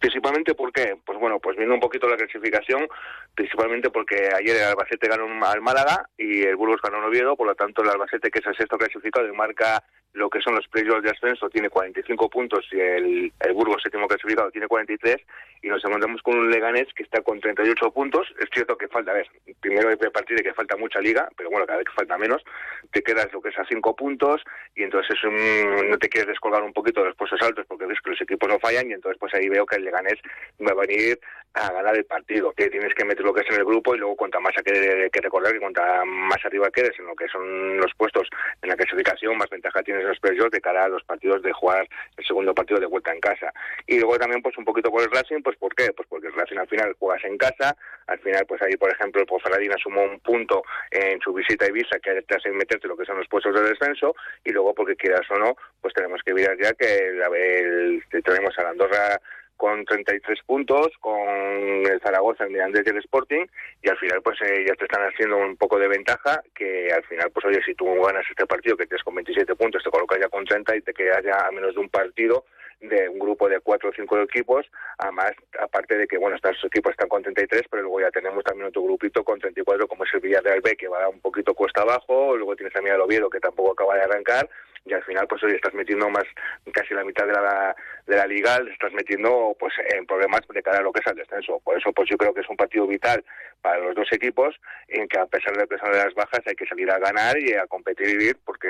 Principalmente 0.00 0.54
porque, 0.54 0.96
pues 1.04 1.18
bueno, 1.18 1.38
pues 1.40 1.58
viendo 1.58 1.74
un 1.74 1.80
poquito 1.80 2.08
la 2.08 2.16
clasificación, 2.16 2.88
principalmente 3.34 3.90
porque 3.90 4.30
ayer 4.34 4.56
el 4.56 4.64
Albacete 4.64 5.08
ganó 5.08 5.26
al 5.44 5.60
Málaga 5.60 6.08
y 6.16 6.40
el 6.40 6.56
Burgos 6.56 6.80
ganó 6.82 6.96
al 6.96 7.04
Oviedo, 7.04 7.36
por 7.36 7.46
lo 7.46 7.54
tanto 7.54 7.82
el 7.82 7.90
Albacete, 7.90 8.30
que 8.30 8.38
es 8.38 8.46
el 8.46 8.56
sexto 8.56 8.78
clasificado 8.78 9.28
y 9.28 9.32
marca 9.32 9.84
lo 10.12 10.28
que 10.28 10.40
son 10.40 10.56
los 10.56 10.66
playoffs 10.68 11.02
de 11.02 11.10
ascenso, 11.10 11.48
tiene 11.50 11.70
45 11.70 12.28
puntos 12.28 12.66
y 12.72 12.80
el, 12.80 13.32
Burgos 13.54 13.82
séptimo 13.82 14.08
clasificado 14.08 14.50
tiene 14.50 14.66
43 14.66 15.16
y 15.62 15.68
nos 15.68 15.84
encontramos 15.84 16.20
con 16.22 16.36
un 16.36 16.50
Leganés 16.50 16.88
que 16.94 17.04
está 17.04 17.20
con 17.22 17.38
38 17.38 17.90
puntos. 17.92 18.26
Es 18.40 18.48
cierto 18.52 18.76
que 18.76 18.88
falta, 18.88 19.12
a 19.12 19.14
ver, 19.14 19.28
primero 19.60 19.88
hay 19.88 19.96
que 19.96 20.10
partir 20.10 20.36
de 20.36 20.42
que 20.42 20.54
falta 20.54 20.76
mucha 20.76 21.00
liga, 21.00 21.28
pero 21.36 21.50
bueno, 21.50 21.66
cada 21.66 21.78
vez 21.78 21.86
que 21.86 21.94
falta 21.94 22.18
menos, 22.18 22.42
te 22.90 23.02
quedas 23.02 23.32
lo 23.32 23.40
que 23.40 23.50
es 23.50 23.58
a 23.58 23.64
5 23.64 23.94
puntos 23.94 24.42
y 24.74 24.82
entonces 24.82 25.16
no 25.22 25.98
te 25.98 26.08
quieres 26.08 26.28
descolgar 26.28 26.62
un 26.62 26.72
poquito 26.72 27.00
de 27.02 27.08
los 27.08 27.16
puestos 27.16 27.40
altos 27.42 27.66
porque 27.68 27.86
ves 27.86 28.00
que 28.02 28.10
los 28.10 28.20
equipos 28.20 28.48
no 28.48 28.58
fallan 28.58 28.90
y 28.90 28.94
entonces 28.94 29.18
pues 29.20 29.32
ahí 29.34 29.48
veo 29.48 29.66
que 29.66 29.76
el 29.76 29.84
Leganés 29.90 30.18
va 30.60 30.72
a 30.72 30.86
venir 30.86 31.18
a 31.54 31.72
ganar 31.72 31.96
el 31.96 32.04
partido. 32.04 32.52
Que 32.52 32.70
tienes 32.70 32.94
que 32.94 33.04
meter 33.04 33.24
lo 33.24 33.34
que 33.34 33.40
es 33.42 33.50
en 33.50 33.56
el 33.56 33.64
grupo 33.64 33.94
y 33.94 33.98
luego 33.98 34.16
cuanta 34.16 34.38
más 34.40 34.52
hay 34.56 34.62
que, 34.62 35.10
que 35.10 35.20
recordar 35.20 35.52
que 35.52 35.60
cuanta 35.60 36.04
más 36.04 36.38
arriba 36.44 36.70
quedes 36.70 36.98
en 36.98 37.06
lo 37.06 37.14
que 37.14 37.28
son 37.28 37.78
los 37.78 37.92
puestos 37.96 38.28
en 38.62 38.68
la 38.68 38.76
clasificación, 38.76 39.36
más 39.36 39.50
ventaja 39.50 39.82
tienes 39.82 40.02
en 40.02 40.10
los 40.10 40.20
playoffs 40.20 40.52
de 40.52 40.60
cara 40.60 40.84
a 40.84 40.88
los 40.88 41.02
partidos 41.04 41.42
de 41.42 41.52
jugar 41.52 41.88
el 42.16 42.24
segundo 42.24 42.54
partido 42.54 42.78
de 42.78 42.86
vuelta 42.86 43.12
en 43.12 43.20
casa. 43.20 43.52
Y 43.86 43.98
luego 43.98 44.18
también 44.18 44.42
pues 44.42 44.56
un 44.58 44.64
poquito 44.64 44.90
por 44.90 45.02
el 45.02 45.10
Racing, 45.10 45.42
pues 45.42 45.56
¿por 45.56 45.74
qué? 45.74 45.92
Pues 45.92 46.08
porque 46.08 46.28
el 46.28 46.34
Racing 46.34 46.58
al 46.58 46.68
final 46.68 46.94
juegas 46.98 47.24
en 47.24 47.36
casa, 47.36 47.76
al 48.06 48.18
final 48.20 48.44
pues 48.46 48.62
ahí 48.62 48.76
por 48.76 48.90
ejemplo 48.90 49.20
el 49.20 49.26
Ponferradina 49.26 49.76
sumó 49.82 50.02
un 50.02 50.20
punto 50.20 50.62
en 50.90 51.20
su 51.20 51.32
visita 51.32 51.64
a 51.64 51.68
Ibiza 51.68 51.98
que 51.98 52.22
te 52.22 52.36
hace 52.36 52.50
meterte 52.50 52.86
lo 52.86 52.96
que 52.96 53.04
son 53.04 53.18
los 53.18 53.28
puestos 53.28 53.54
de 53.54 53.68
descenso 53.68 54.14
y 54.44 54.52
luego 54.52 54.74
porque 54.74 54.96
quieras 54.96 55.28
o 55.30 55.38
no, 55.38 55.56
pues 55.80 55.94
tenemos 55.94 56.20
que 56.24 56.34
mirar 56.34 56.56
ya 56.60 56.72
que 56.74 58.00
tenemos 58.22 58.56
a 58.58 58.62
la 58.62 58.70
Andorra 58.70 59.20
con 59.60 59.84
33 59.84 60.40
puntos, 60.46 60.88
con 61.00 61.20
el 61.20 62.00
Zaragoza, 62.00 62.44
el 62.44 62.50
Mirandés 62.50 62.82
y 62.86 62.88
el 62.88 62.96
Sporting, 62.96 63.44
y 63.82 63.90
al 63.90 63.98
final 63.98 64.22
pues 64.22 64.40
eh, 64.40 64.64
ya 64.66 64.74
te 64.74 64.84
están 64.86 65.06
haciendo 65.06 65.36
un 65.36 65.54
poco 65.58 65.78
de 65.78 65.86
ventaja, 65.86 66.42
que 66.54 66.90
al 66.90 67.04
final 67.04 67.30
pues 67.30 67.44
oye, 67.44 67.60
si 67.66 67.74
tú 67.74 67.84
ganas 68.00 68.24
este 68.30 68.46
partido, 68.46 68.74
que 68.74 68.86
tienes 68.86 69.04
con 69.04 69.14
27 69.16 69.54
puntos, 69.56 69.84
te 69.84 69.90
colocas 69.90 70.18
ya 70.18 70.30
con 70.30 70.46
30 70.46 70.76
y 70.76 70.80
te 70.80 70.94
quedas 70.94 71.22
ya 71.22 71.46
a 71.46 71.50
menos 71.50 71.74
de 71.74 71.80
un 71.80 71.90
partido 71.90 72.46
de 72.80 73.06
un 73.10 73.18
grupo 73.18 73.50
de 73.50 73.60
cuatro 73.60 73.90
o 73.90 73.92
cinco 73.92 74.18
equipos, 74.18 74.64
además, 74.96 75.32
aparte 75.60 75.98
de 75.98 76.06
que, 76.06 76.16
bueno, 76.16 76.36
estos 76.36 76.64
equipos 76.64 76.92
están 76.92 77.10
con 77.10 77.22
33, 77.22 77.64
pero 77.70 77.82
luego 77.82 78.00
ya 78.00 78.10
tenemos 78.10 78.42
también 78.42 78.68
otro 78.68 78.82
grupito 78.82 79.22
con 79.22 79.38
34, 79.38 79.86
como 79.86 80.04
es 80.04 80.14
el 80.14 80.20
Villarreal 80.20 80.62
B, 80.62 80.74
que 80.74 80.88
va 80.88 81.06
un 81.06 81.20
poquito 81.20 81.52
cuesta 81.52 81.82
abajo, 81.82 82.34
luego 82.34 82.56
tienes 82.56 82.72
también 82.72 82.94
al 82.94 83.02
Oviedo, 83.02 83.28
que 83.28 83.40
tampoco 83.40 83.72
acaba 83.72 83.96
de 83.96 84.04
arrancar, 84.04 84.48
y 84.84 84.92
al 84.92 85.02
final 85.04 85.26
pues 85.28 85.42
hoy 85.42 85.52
estás 85.52 85.74
metiendo 85.74 86.08
más 86.08 86.24
casi 86.72 86.94
la 86.94 87.04
mitad 87.04 87.26
de 87.26 87.32
la 87.32 87.76
de 88.06 88.16
la 88.16 88.26
liga 88.26 88.60
estás 88.70 88.92
metiendo 88.92 89.54
pues 89.58 89.74
en 89.94 90.06
problemas 90.06 90.40
de 90.48 90.62
cara 90.62 90.78
a 90.78 90.82
lo 90.82 90.92
que 90.92 91.00
es 91.00 91.06
el 91.06 91.16
descenso 91.16 91.60
por 91.64 91.78
eso 91.78 91.92
pues 91.92 92.08
yo 92.08 92.16
creo 92.16 92.32
que 92.32 92.40
es 92.40 92.48
un 92.48 92.56
partido 92.56 92.86
vital 92.86 93.24
para 93.60 93.78
los 93.78 93.94
dos 93.94 94.08
equipos 94.12 94.54
en 94.88 95.06
que 95.08 95.18
a 95.18 95.26
pesar 95.26 95.56
de 95.56 95.66
pesar 95.66 95.92
de 95.92 95.98
las 95.98 96.14
bajas 96.14 96.40
hay 96.46 96.54
que 96.54 96.66
salir 96.66 96.90
a 96.90 96.98
ganar 96.98 97.38
y 97.38 97.52
a 97.54 97.66
competir 97.66 98.36
porque 98.44 98.68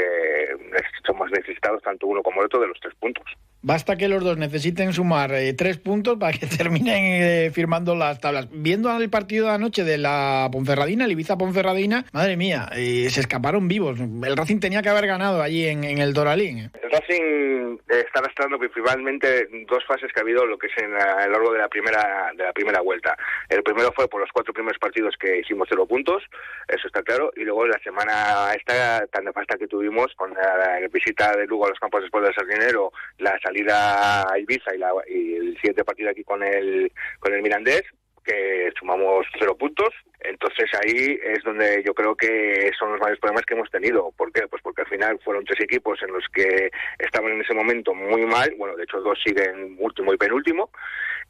somos 1.07 1.31
necesitados 1.31 1.83
tanto 1.83 2.07
uno 2.07 2.23
como 2.23 2.41
el 2.41 2.47
otro 2.47 2.61
de 2.61 2.69
los 2.69 2.81
tres 2.81 2.95
puntos 2.97 3.27
Basta 3.63 3.97
que 3.97 4.09
los 4.09 4.25
dos 4.25 4.39
necesiten 4.39 4.95
sumar 4.95 5.35
eh, 5.35 5.53
tres 5.53 5.77
puntos 5.77 6.17
para 6.19 6.37
que 6.37 6.47
terminen 6.59 7.05
eh, 7.05 7.51
firmando 7.53 7.95
las 7.95 8.19
tablas. 8.19 8.49
Viendo 8.51 8.91
el 8.97 9.11
partido 9.11 9.49
de 9.49 9.53
anoche 9.53 9.85
de 9.85 9.99
la 9.99 10.49
Ponferradina, 10.51 11.05
el 11.05 11.13
Ibiza 11.13 11.37
Ponferradina, 11.37 12.07
madre 12.13 12.39
mía, 12.39 12.71
eh, 12.75 13.09
se 13.11 13.21
escaparon 13.21 13.69
vivos. 13.69 14.01
El 14.01 14.37
Racing 14.37 14.61
tenía 14.61 14.81
que 14.81 14.89
haber 14.89 15.07
ganado 15.07 15.43
allí 15.43 15.67
en, 15.67 16.00
el 16.01 16.13
Doralín. 16.13 16.71
El 16.83 16.91
Racing 16.91 17.79
está 17.89 18.21
arrastrando 18.21 18.59
principalmente 18.59 19.49
dos 19.69 19.85
fases 19.87 20.13
que 20.13 20.21
ha 20.21 20.23
habido 20.23 20.47
lo 20.47 20.59
que 20.59 20.67
es 20.67 20.79
en 20.79 20.95
a 20.95 21.27
lo 21.27 21.33
largo 21.33 21.53
de 21.53 21.59
la 21.59 21.69
primera 21.69 22.33
de 22.37 22.45
la 22.45 22.53
primera 22.53 22.81
vuelta. 22.81 23.17
El 23.49 23.63
primero 23.63 23.93
fue 23.95 24.09
por 24.09 24.21
los 24.21 24.31
cuatro 24.33 24.53
primeros 24.53 24.79
partidos 24.79 25.15
que 25.19 25.39
hicimos 25.39 25.69
cero 25.71 25.87
puntos, 25.87 26.23
eso 26.69 26.87
está 26.87 27.03
claro, 27.03 27.33
y 27.37 27.45
luego 27.45 27.67
la 27.67 27.79
semana 27.83 28.53
esta 28.55 29.07
tan 29.07 29.25
nefasta 29.25 29.57
que 29.57 29.67
tuvimos 29.67 30.15
con 30.17 30.33
la, 30.35 30.81
visita 30.93 31.37
de 31.37 31.47
Lugo 31.47 31.67
a 31.67 31.71
los 31.71 31.79
campos 31.79 32.03
después 32.03 32.25
del 32.25 32.35
Sardinero, 32.35 32.93
la 33.19 33.39
salida 33.41 34.23
a 34.23 34.39
Ibiza 34.39 34.75
y, 34.75 34.79
la, 34.79 34.93
y 35.09 35.35
el 35.35 35.55
siguiente 35.57 35.85
partido 35.85 36.11
aquí 36.11 36.25
con 36.25 36.43
el 36.43 36.93
con 37.21 37.33
el 37.33 37.43
Mirandés 37.43 37.83
que 38.31 38.71
sumamos 38.79 39.27
cero 39.39 39.57
puntos. 39.57 39.89
Entonces 40.21 40.71
ahí 40.75 41.19
es 41.23 41.43
donde 41.43 41.83
yo 41.85 41.95
creo 41.95 42.15
que 42.15 42.71
son 42.79 42.93
los 42.93 43.01
mayores 43.01 43.21
problemas 43.21 43.45
que 43.47 43.55
hemos 43.55 43.71
tenido. 43.71 44.13
¿Por 44.17 44.31
qué? 44.33 44.47
Pues 44.49 44.63
porque 44.63 44.83
al 44.83 44.89
final 44.89 45.19
fueron 45.25 45.45
tres 45.45 45.61
equipos 45.61 45.99
en 46.03 46.13
los 46.13 46.25
que 46.33 46.71
estaban 46.99 47.33
en 47.33 47.41
ese 47.41 47.55
momento 47.55 47.95
muy 47.95 48.27
mal. 48.27 48.53
Bueno, 48.59 48.77
de 48.77 48.85
hecho 48.85 49.01
dos 49.01 49.19
siguen 49.25 49.77
último 49.79 50.13
y 50.13 50.17
penúltimo. 50.17 50.71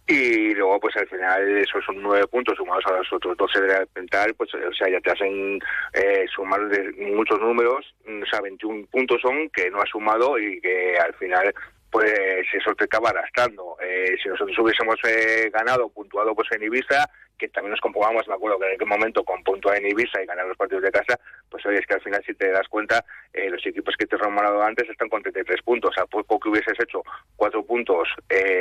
Y 0.07 0.55
luego, 0.55 0.81
pues 0.81 0.97
al 0.97 1.07
final, 1.09 1.59
esos 1.59 1.85
son 1.85 2.03
nueve 2.03 2.27
puntos 2.27 2.57
sumados 2.57 2.85
a 2.87 2.97
los 2.97 3.13
otros 3.13 3.37
12 3.37 3.61
de 3.61 3.69
la 3.69 3.87
mental, 3.95 4.35
pues 4.37 4.53
o 4.55 4.75
sea, 4.75 4.89
ya 4.89 5.01
te 5.01 5.13
hacen 5.13 5.61
eh, 5.93 6.25
sumar 6.35 6.69
de 6.69 6.91
muchos 7.15 7.39
números, 7.39 7.95
o 8.07 8.27
sea, 8.27 8.41
21 8.41 8.87
puntos 8.87 9.21
son 9.21 9.49
que 9.51 9.71
no 9.71 9.81
has 9.81 9.89
sumado 9.89 10.37
y 10.37 10.61
que 10.61 10.99
al 10.99 11.15
final 11.15 11.55
pues 11.91 12.13
eso 12.53 12.75
te 12.75 12.85
acaba 12.85 13.11
arrastrando. 13.11 13.77
Eh, 13.83 14.17
si 14.23 14.29
nosotros 14.29 14.57
hubiésemos 14.59 14.97
eh, 15.05 15.51
ganado, 15.53 15.89
puntuado 15.89 16.35
pues 16.35 16.49
en 16.53 16.63
Ibiza, 16.63 17.11
que 17.41 17.49
también 17.49 17.71
nos 17.71 17.81
comprobamos, 17.81 18.29
me 18.29 18.35
acuerdo 18.35 18.59
que 18.59 18.67
en 18.67 18.75
aquel 18.75 18.87
momento 18.87 19.25
con 19.25 19.43
puntuar 19.43 19.79
en 19.79 19.87
Ibiza 19.87 20.23
y 20.23 20.27
ganar 20.27 20.47
los 20.47 20.59
partidos 20.59 20.83
de 20.83 20.93
casa, 20.93 21.19
pues 21.49 21.65
oye, 21.65 21.79
es 21.79 21.87
que 21.87 21.95
al 21.95 22.03
final 22.03 22.23
si 22.25 22.35
te 22.35 22.51
das 22.51 22.69
cuenta, 22.69 23.03
eh, 23.33 23.49
los 23.49 23.65
equipos 23.67 23.97
que 23.97 24.07
te 24.07 24.17
han 24.17 24.37
ganado 24.37 24.63
antes 24.63 24.89
están 24.89 25.09
con 25.09 25.23
33 25.23 25.63
puntos, 25.63 25.97
a 25.97 26.07
poco 26.07 26.39
que 26.39 26.51
hubieses 26.51 26.79
hecho 26.79 27.03
cuatro 27.37 27.65
puntos 27.65 28.09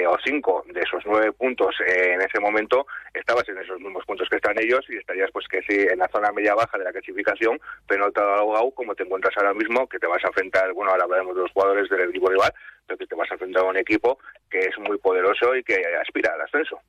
o 0.08 0.18
cinco 0.24 0.64
de 0.74 0.80
esos 0.80 1.04
nueve 1.06 1.32
puntos 1.34 1.76
en 1.86 2.22
ese 2.22 2.40
momento, 2.40 2.88
estabas 3.14 3.48
en 3.50 3.58
esos 3.58 3.80
mismos 3.80 4.06
puntos 4.06 4.28
que 4.30 4.38
están 4.38 4.58
ellos 4.58 4.86
y 4.90 4.98
estarías 4.98 5.30
pues 5.32 5.48
que 5.48 5.62
sí 5.64 5.76
en 5.92 6.00
la 6.00 6.08
zona 6.08 6.32
media 6.32 6.56
baja 6.56 6.78
de 6.78 6.86
la 6.86 6.92
clasificación, 6.92 7.60
pero 7.88 8.06
no 8.06 8.12
te 8.12 8.22
ha 8.22 8.26
dado 8.26 8.72
como 8.72 8.96
te 8.96 9.04
encuentras 9.04 9.36
ahora 9.38 9.54
mismo, 9.54 9.88
que 9.88 10.00
te 10.00 10.08
vas 10.08 10.24
a 10.24 10.28
enfrentar, 10.28 10.72
bueno, 10.74 10.92
ahora 10.92 11.04
hablaremos 11.04 11.36
de 11.36 11.42
los 11.42 11.52
jugadores 11.52 11.90
del 11.90 12.10
equipo 12.10 12.30
rival, 12.30 12.54
que 12.88 13.06
te 13.06 13.16
vas 13.16 13.30
a 13.30 13.36
enfrentar 13.36 13.64
a 13.64 13.68
un 13.68 13.78
equipo 13.78 14.20
que 14.50 14.60
es 14.60 14.78
muy 14.80 14.98
poderoso 14.98 15.56
y 15.56 15.64
que 15.64 15.76
aspira 16.02 16.34
al 16.34 16.42
ascenso. 16.42 16.82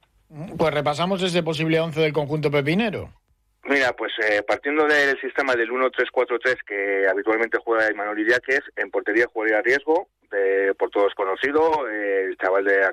Pues 0.57 0.75
repasamos 0.75 1.23
ese 1.23 1.43
posible 1.43 1.81
11 1.81 2.01
del 2.01 2.13
conjunto 2.13 2.51
pepinero. 2.51 3.11
Mira, 3.65 3.93
pues 3.95 4.13
eh, 4.27 4.43
partiendo 4.43 4.87
del 4.87 5.21
sistema 5.21 5.55
del 5.55 5.71
1-3-4-3 5.71 6.59
que 6.67 7.07
habitualmente 7.09 7.59
juega 7.63 7.91
Imanol 7.91 8.19
Idiáquez, 8.19 8.61
en 8.77 8.91
portería 8.91 9.27
jugaría 9.33 9.59
a 9.59 9.63
riesgo, 9.63 10.09
por 10.79 10.91
todos 10.91 11.13
conocido, 11.15 11.89
eh, 11.89 12.25
el 12.29 12.37
chaval 12.39 12.65
de 12.65 12.81
la 12.81 12.93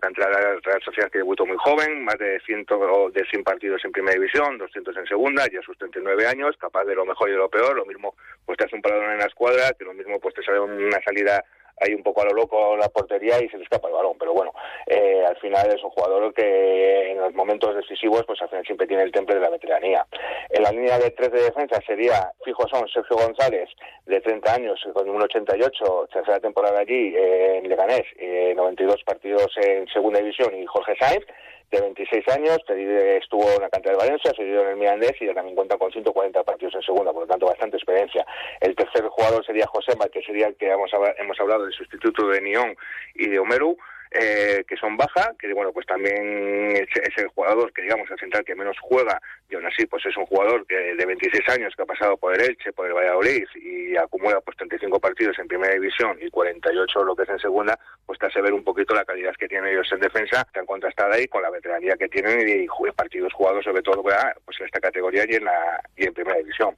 Real 0.63 0.81
Sociedad 0.83 1.09
que 1.09 1.19
debutó 1.19 1.45
muy 1.45 1.57
joven, 1.57 2.03
más 2.03 2.17
de 2.17 2.39
100, 2.45 2.65
de 3.13 3.25
100 3.29 3.43
partidos 3.43 3.83
en 3.85 3.91
primera 3.91 4.15
división, 4.15 4.57
200 4.57 4.97
en 4.97 5.05
segunda, 5.05 5.45
ya 5.51 5.61
sus 5.61 5.77
39 5.77 6.27
años, 6.27 6.55
capaz 6.59 6.83
de 6.85 6.95
lo 6.95 7.05
mejor 7.05 7.29
y 7.29 7.33
de 7.33 7.37
lo 7.37 7.49
peor, 7.49 7.75
lo 7.75 7.85
mismo 7.85 8.15
pues 8.45 8.57
te 8.57 8.65
hace 8.65 8.75
un 8.75 8.81
paradón 8.81 9.11
en 9.11 9.19
la 9.19 9.25
escuadra, 9.25 9.71
que 9.77 9.85
lo 9.85 9.93
mismo 9.93 10.19
pues 10.19 10.33
te 10.35 10.43
sale 10.43 10.59
una 10.59 10.99
salida 11.03 11.43
hay 11.79 11.93
un 11.93 12.03
poco 12.03 12.21
a 12.21 12.25
lo 12.25 12.33
loco 12.33 12.75
la 12.77 12.89
portería 12.89 13.41
y 13.41 13.49
se 13.49 13.57
le 13.57 13.63
escapa 13.63 13.87
el 13.87 13.93
balón. 13.93 14.17
Pero 14.19 14.33
bueno, 14.33 14.51
eh, 14.85 15.23
al 15.25 15.37
final 15.37 15.67
es 15.67 15.83
un 15.83 15.89
jugador 15.91 16.33
que 16.33 17.11
en 17.11 17.17
los 17.19 17.33
momentos 17.33 17.75
decisivos, 17.75 18.23
pues 18.25 18.41
al 18.41 18.49
final 18.49 18.65
siempre 18.65 18.87
tiene 18.87 19.03
el 19.03 19.11
temple 19.11 19.35
de 19.35 19.41
la 19.41 19.49
veteranía. 19.49 20.05
En 20.49 20.63
la 20.63 20.71
línea 20.71 20.97
de 20.99 21.11
tres 21.11 21.31
de 21.31 21.43
defensa 21.43 21.79
sería 21.85 22.31
fijo 22.43 22.67
son 22.67 22.87
Sergio 22.87 23.17
González, 23.17 23.69
de 24.05 24.21
30 24.21 24.53
años, 24.53 24.79
con 24.93 25.09
un 25.09 25.21
88, 25.21 26.09
tercera 26.11 26.39
temporada 26.39 26.79
allí 26.79 27.13
eh, 27.15 27.57
en 27.57 27.69
Leganés, 27.69 28.05
92 28.55 28.95
eh, 28.95 29.03
partidos 29.05 29.51
en 29.57 29.87
segunda 29.87 30.19
división, 30.19 30.55
y 30.55 30.65
Jorge 30.65 30.95
Sainz 30.99 31.25
de 31.71 31.81
26 31.81 32.27
años, 32.29 32.57
estuvo 32.67 33.49
en 33.51 33.61
la 33.61 33.69
cantera 33.69 33.97
de 33.97 34.05
Valencia, 34.05 34.31
se 34.35 34.43
dio 34.43 34.61
en 34.61 34.69
el 34.69 34.75
Mirandés 34.77 35.13
y 35.19 35.33
también 35.33 35.55
cuenta 35.55 35.77
con 35.77 35.91
140 35.91 36.43
partidos 36.43 36.75
en 36.75 36.81
segunda, 36.81 37.11
por 37.11 37.23
lo 37.23 37.27
tanto 37.27 37.47
bastante 37.47 37.77
experiencia. 37.77 38.25
El 38.61 38.75
tercer 38.75 39.03
jugador 39.07 39.45
sería 39.45 39.67
Josema, 39.67 40.05
que 40.07 40.21
sería 40.21 40.47
el 40.47 40.55
que 40.55 40.69
hemos, 40.69 40.91
hemos 41.17 41.39
hablado 41.39 41.63
del 41.63 41.73
sustituto 41.73 42.27
de 42.29 42.41
Nión 42.41 42.75
y 43.15 43.27
de 43.27 43.39
Omeru, 43.39 43.77
eh, 44.11 44.63
que 44.67 44.77
son 44.77 44.95
baja, 44.97 45.33
que 45.39 45.53
bueno, 45.53 45.71
pues 45.71 45.85
también 45.85 46.75
es, 46.75 47.17
el 47.17 47.27
jugador 47.27 47.73
que 47.73 47.81
digamos 47.81 48.09
el 48.09 48.19
central 48.19 48.43
que 48.45 48.55
menos 48.55 48.77
juega 48.81 49.19
y 49.49 49.55
aún 49.55 49.65
así 49.65 49.85
pues 49.85 50.05
es 50.05 50.15
un 50.17 50.25
jugador 50.25 50.65
que 50.65 50.75
de 50.75 51.05
26 51.05 51.49
años 51.49 51.73
que 51.75 51.83
ha 51.83 51.85
pasado 51.85 52.17
por 52.17 52.33
el 52.33 52.41
Elche, 52.41 52.71
por 52.73 52.87
el 52.87 52.93
Valladolid 52.93 53.45
y 53.55 53.95
acumula 53.97 54.39
pues 54.41 54.57
35 54.57 54.99
partidos 54.99 55.37
en 55.39 55.47
primera 55.47 55.73
división 55.73 56.17
y 56.21 56.29
48 56.29 57.03
lo 57.03 57.15
que 57.15 57.23
es 57.23 57.29
en 57.29 57.39
segunda, 57.39 57.77
pues 58.05 58.19
te 58.19 58.27
hace 58.27 58.41
ver 58.41 58.53
un 58.53 58.63
poquito 58.63 58.93
la 58.95 59.05
calidad 59.05 59.35
que 59.35 59.47
tienen 59.47 59.71
ellos 59.71 59.91
en 59.91 59.99
defensa, 59.99 60.47
que 60.53 60.59
han 60.59 60.65
contrastado 60.65 61.13
ahí 61.13 61.27
con 61.27 61.41
la 61.41 61.49
veteranía 61.49 61.95
que 61.97 62.07
tienen 62.07 62.47
y, 62.47 62.67
partidos 62.95 63.33
jugados 63.33 63.63
sobre 63.63 63.81
todo 63.81 64.01
pues 64.01 64.59
en 64.59 64.65
esta 64.65 64.79
categoría 64.79 65.23
y 65.27 65.35
en 65.35 65.45
la 65.45 65.81
y 65.95 66.05
en 66.05 66.13
primera 66.13 66.37
división. 66.37 66.75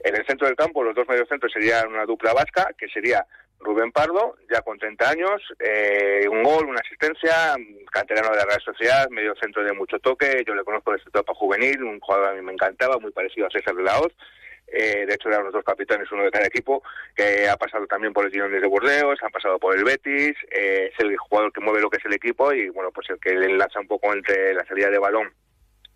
En 0.00 0.16
el 0.16 0.26
centro 0.26 0.46
del 0.46 0.56
campo 0.56 0.82
los 0.82 0.94
dos 0.94 1.06
mediocentros 1.08 1.52
serían 1.52 1.88
una 1.88 2.04
dupla 2.04 2.32
vasca 2.32 2.70
que 2.76 2.88
sería 2.88 3.24
Rubén 3.62 3.92
Pardo, 3.92 4.36
ya 4.50 4.60
con 4.62 4.78
30 4.78 5.08
años, 5.08 5.42
eh, 5.58 6.26
un 6.30 6.42
gol, 6.42 6.66
una 6.66 6.80
asistencia, 6.80 7.54
canterano 7.90 8.30
de 8.30 8.36
la 8.36 8.44
Real 8.44 8.62
Sociedad, 8.62 9.08
medio 9.10 9.34
centro 9.36 9.64
de 9.64 9.72
mucho 9.72 9.98
toque, 9.98 10.42
yo 10.46 10.54
le 10.54 10.64
conozco 10.64 10.92
desde 10.92 11.08
etapa 11.08 11.34
juvenil, 11.34 11.82
un 11.82 12.00
jugador 12.00 12.30
a 12.30 12.34
mí 12.34 12.42
me 12.42 12.52
encantaba, 12.52 12.98
muy 12.98 13.12
parecido 13.12 13.46
a 13.46 13.50
César 13.50 13.74
de 13.74 13.82
la 13.82 14.00
Hoz, 14.00 14.12
eh, 14.66 15.04
de 15.06 15.14
hecho 15.14 15.28
eran 15.28 15.44
los 15.44 15.52
dos 15.52 15.64
capitanes, 15.64 16.10
uno 16.12 16.24
de 16.24 16.30
cada 16.30 16.46
equipo, 16.46 16.82
que 17.14 17.48
ha 17.48 17.56
pasado 17.56 17.86
también 17.86 18.12
por 18.12 18.24
el 18.24 18.32
Girón 18.32 18.52
de 18.52 18.66
Burdeos, 18.66 19.18
ha 19.22 19.28
pasado 19.28 19.58
por 19.58 19.76
el 19.76 19.84
Betis, 19.84 20.34
eh, 20.50 20.90
es 20.92 21.04
el 21.04 21.16
jugador 21.16 21.52
que 21.52 21.60
mueve 21.60 21.80
lo 21.80 21.90
que 21.90 21.98
es 21.98 22.04
el 22.04 22.14
equipo 22.14 22.52
y 22.52 22.68
bueno, 22.70 22.90
pues 22.90 23.10
el 23.10 23.20
que 23.20 23.34
le 23.34 23.46
enlaza 23.46 23.80
un 23.80 23.86
poco 23.86 24.12
entre 24.12 24.54
la 24.54 24.64
salida 24.66 24.88
de 24.88 24.98
balón 24.98 25.32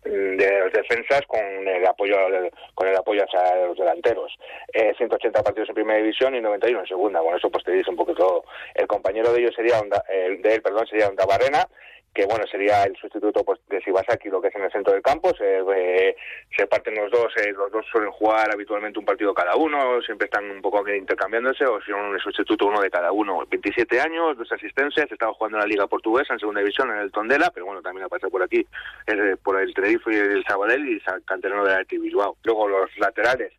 de 0.07 0.59
las 0.59 0.73
defensas 0.73 1.21
con 1.27 1.39
el 1.39 1.85
apoyo 1.85 2.17
con 2.73 2.87
el 2.87 2.95
apoyo 2.95 3.23
hacia 3.23 3.65
los 3.65 3.77
delanteros. 3.77 4.33
180 4.97 5.39
eh, 5.39 5.43
partidos 5.43 5.69
en 5.69 5.75
primera 5.75 5.99
división 5.99 6.35
y 6.35 6.41
91 6.41 6.79
en 6.79 6.87
segunda. 6.87 7.21
Bueno, 7.21 7.37
eso 7.37 7.49
pues 7.49 7.63
te 7.63 7.71
dice 7.71 7.89
un 7.89 7.97
todo. 8.15 8.45
El 8.73 8.87
compañero 8.87 9.31
de 9.31 9.41
ellos 9.41 9.55
sería 9.55 9.79
el 10.09 10.41
de 10.41 10.55
él, 10.55 10.61
perdón, 10.61 10.87
sería 10.87 11.07
Onda 11.07 11.25
Barrena, 11.25 11.67
que 12.17 12.25
bueno 12.25 12.47
sería 12.47 12.81
el 12.81 12.95
sustituto 12.95 13.43
pues, 13.43 13.59
de 13.69 13.79
Sibasaki, 13.79 14.29
lo 14.29 14.41
que 14.41 14.47
es 14.47 14.55
en 14.55 14.63
el 14.63 14.71
centro 14.71 14.91
del 14.91 15.03
campo. 15.03 15.35
Se, 15.37 15.59
eh, 15.59 16.15
se 16.57 16.65
parten 16.65 16.95
los 16.95 17.11
dos, 17.11 17.31
eh, 17.37 17.51
los 17.51 17.71
dos 17.71 17.85
suelen 17.91 18.09
jugar 18.09 18.51
habitualmente 18.51 18.97
un 18.97 19.05
partido 19.05 19.35
cada 19.35 19.55
uno, 19.55 20.01
siempre 20.01 20.25
están 20.25 20.49
un 20.49 20.59
poco 20.59 20.83
intercambiándose, 20.89 21.63
o 21.67 21.79
si 21.79 21.91
no, 21.91 22.09
un 22.09 22.19
sustituto 22.19 22.65
uno 22.65 22.81
de 22.81 22.89
cada 22.89 23.11
uno. 23.11 23.45
27 23.47 24.01
años, 24.01 24.35
dos 24.35 24.51
asistencias, 24.51 25.11
estaba 25.11 25.31
jugando 25.33 25.57
en 25.57 25.61
la 25.61 25.67
Liga 25.67 25.85
Portuguesa 25.85 26.33
en 26.33 26.39
segunda 26.39 26.61
división 26.61 26.89
en 26.89 26.97
el 26.97 27.11
Tondela, 27.11 27.51
pero 27.53 27.67
bueno, 27.67 27.83
también 27.83 28.05
ha 28.05 28.09
pasado 28.09 28.31
por 28.31 28.41
aquí, 28.41 28.65
por 29.43 29.61
el 29.61 29.71
Tenerife 29.75 30.11
y 30.11 30.15
el 30.15 30.43
Sabadell 30.45 30.89
y 30.89 30.99
canterano 31.23 31.65
de 31.65 31.75
Arte 31.75 31.99
Bilbao. 31.99 32.35
Luego 32.43 32.67
los 32.67 32.97
laterales 32.97 33.53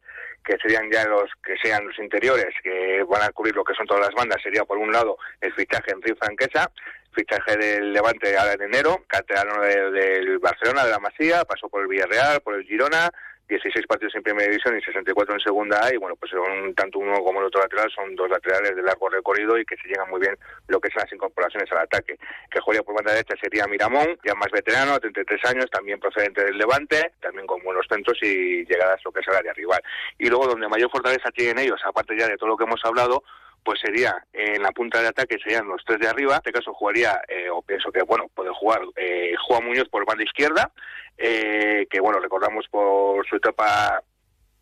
que 0.44 0.56
serían 0.58 0.90
ya 0.90 1.04
los 1.06 1.30
que 1.44 1.56
sean 1.62 1.86
los 1.86 1.98
interiores 1.98 2.54
que 2.62 3.02
van 3.08 3.22
a 3.22 3.30
cubrir 3.30 3.54
lo 3.54 3.64
que 3.64 3.74
son 3.74 3.86
todas 3.86 4.06
las 4.06 4.14
bandas. 4.14 4.42
Sería 4.42 4.64
por 4.64 4.78
un 4.78 4.92
lado 4.92 5.18
el 5.40 5.52
fichaje 5.52 5.92
en 5.92 6.16
Franquesa 6.16 6.70
fichaje 7.18 7.56
del 7.56 7.92
Levante 7.92 8.32
en 8.34 8.62
enero, 8.62 9.04
canterano 9.08 9.62
del 9.62 10.38
Barcelona, 10.38 10.84
de 10.84 10.90
la 10.92 10.98
Masía, 11.00 11.44
pasó 11.44 11.68
por 11.68 11.82
el 11.82 11.88
Villarreal, 11.88 12.40
por 12.42 12.54
el 12.54 12.64
Girona, 12.64 13.10
16 13.48 13.86
partidos 13.86 14.14
en 14.14 14.22
primera 14.22 14.48
división 14.48 14.76
y 14.76 14.82
64 14.82 15.34
en 15.34 15.40
segunda 15.40 15.80
y 15.92 15.96
bueno, 15.96 16.16
pues 16.16 16.30
son, 16.30 16.74
tanto 16.74 16.98
uno 16.98 17.22
como 17.22 17.40
el 17.40 17.46
otro 17.46 17.62
lateral 17.62 17.90
son 17.90 18.14
dos 18.14 18.28
laterales 18.28 18.76
de 18.76 18.82
largo 18.82 19.08
recorrido 19.08 19.58
y 19.58 19.64
que 19.64 19.76
se 19.76 19.88
llegan 19.88 20.10
muy 20.10 20.20
bien 20.20 20.36
lo 20.68 20.80
que 20.80 20.90
son 20.90 21.02
las 21.02 21.12
incorporaciones 21.12 21.70
al 21.72 21.78
ataque. 21.78 22.18
Que 22.50 22.60
juega 22.60 22.82
por 22.82 22.94
banda 22.94 23.12
derecha 23.12 23.34
sería 23.40 23.66
Miramón, 23.66 24.18
ya 24.24 24.34
más 24.34 24.50
veterano, 24.52 24.98
33 25.00 25.44
años, 25.46 25.70
también 25.70 25.98
procedente 25.98 26.44
del 26.44 26.58
Levante, 26.58 27.12
también 27.20 27.46
con 27.46 27.62
buenos 27.62 27.86
centros 27.88 28.18
y 28.22 28.64
llegadas 28.66 29.00
lo 29.04 29.12
que 29.12 29.20
es 29.20 29.28
el 29.28 29.36
área 29.36 29.52
rival. 29.54 29.80
Y 30.18 30.28
luego 30.28 30.46
donde 30.46 30.68
mayor 30.68 30.90
fortaleza 30.90 31.30
tienen 31.30 31.58
ellos, 31.58 31.80
aparte 31.84 32.18
ya 32.18 32.28
de 32.28 32.36
todo 32.36 32.50
lo 32.50 32.56
que 32.56 32.64
hemos 32.64 32.84
hablado, 32.84 33.22
pues 33.68 33.80
sería 33.80 34.16
en 34.32 34.62
la 34.62 34.72
punta 34.72 35.02
de 35.02 35.08
ataque 35.08 35.36
serían 35.44 35.68
los 35.68 35.84
tres 35.84 35.98
de 36.00 36.08
arriba. 36.08 36.32
En 36.32 36.38
este 36.38 36.52
caso 36.52 36.72
jugaría, 36.72 37.20
eh, 37.28 37.50
o 37.50 37.60
pienso 37.60 37.92
que 37.92 38.00
bueno, 38.02 38.24
puede 38.34 38.48
jugar 38.54 38.80
eh, 38.96 39.34
Juan 39.46 39.62
Muñoz 39.66 39.90
por 39.90 40.06
banda 40.06 40.24
izquierda, 40.24 40.72
eh, 41.18 41.86
que 41.90 42.00
bueno, 42.00 42.18
recordamos 42.18 42.66
por 42.70 43.28
su 43.28 43.36
etapa 43.36 44.02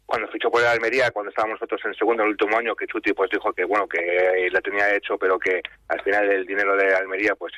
cuando 0.07 0.27
fichó 0.27 0.51
por 0.51 0.61
el 0.61 0.67
Almería, 0.67 1.13
cuando 1.13 1.31
estábamos 1.31 1.61
nosotros 1.61 1.81
en 1.85 1.95
segundo 1.95 2.25
el 2.25 2.31
último 2.31 2.59
año, 2.59 2.75
que 2.75 2.89
Chuti 2.89 3.13
pues 3.13 3.31
dijo 3.31 3.53
que 3.53 3.63
bueno 3.65 3.87
que 3.87 4.49
la 4.51 4.61
tenía 4.61 4.93
hecho, 4.93 5.17
pero 5.17 5.39
que 5.39 5.63
al 5.87 6.03
final 6.03 6.29
el 6.29 6.45
dinero 6.45 6.77
de 6.77 6.93
Almería 6.93 7.37
pues 7.37 7.53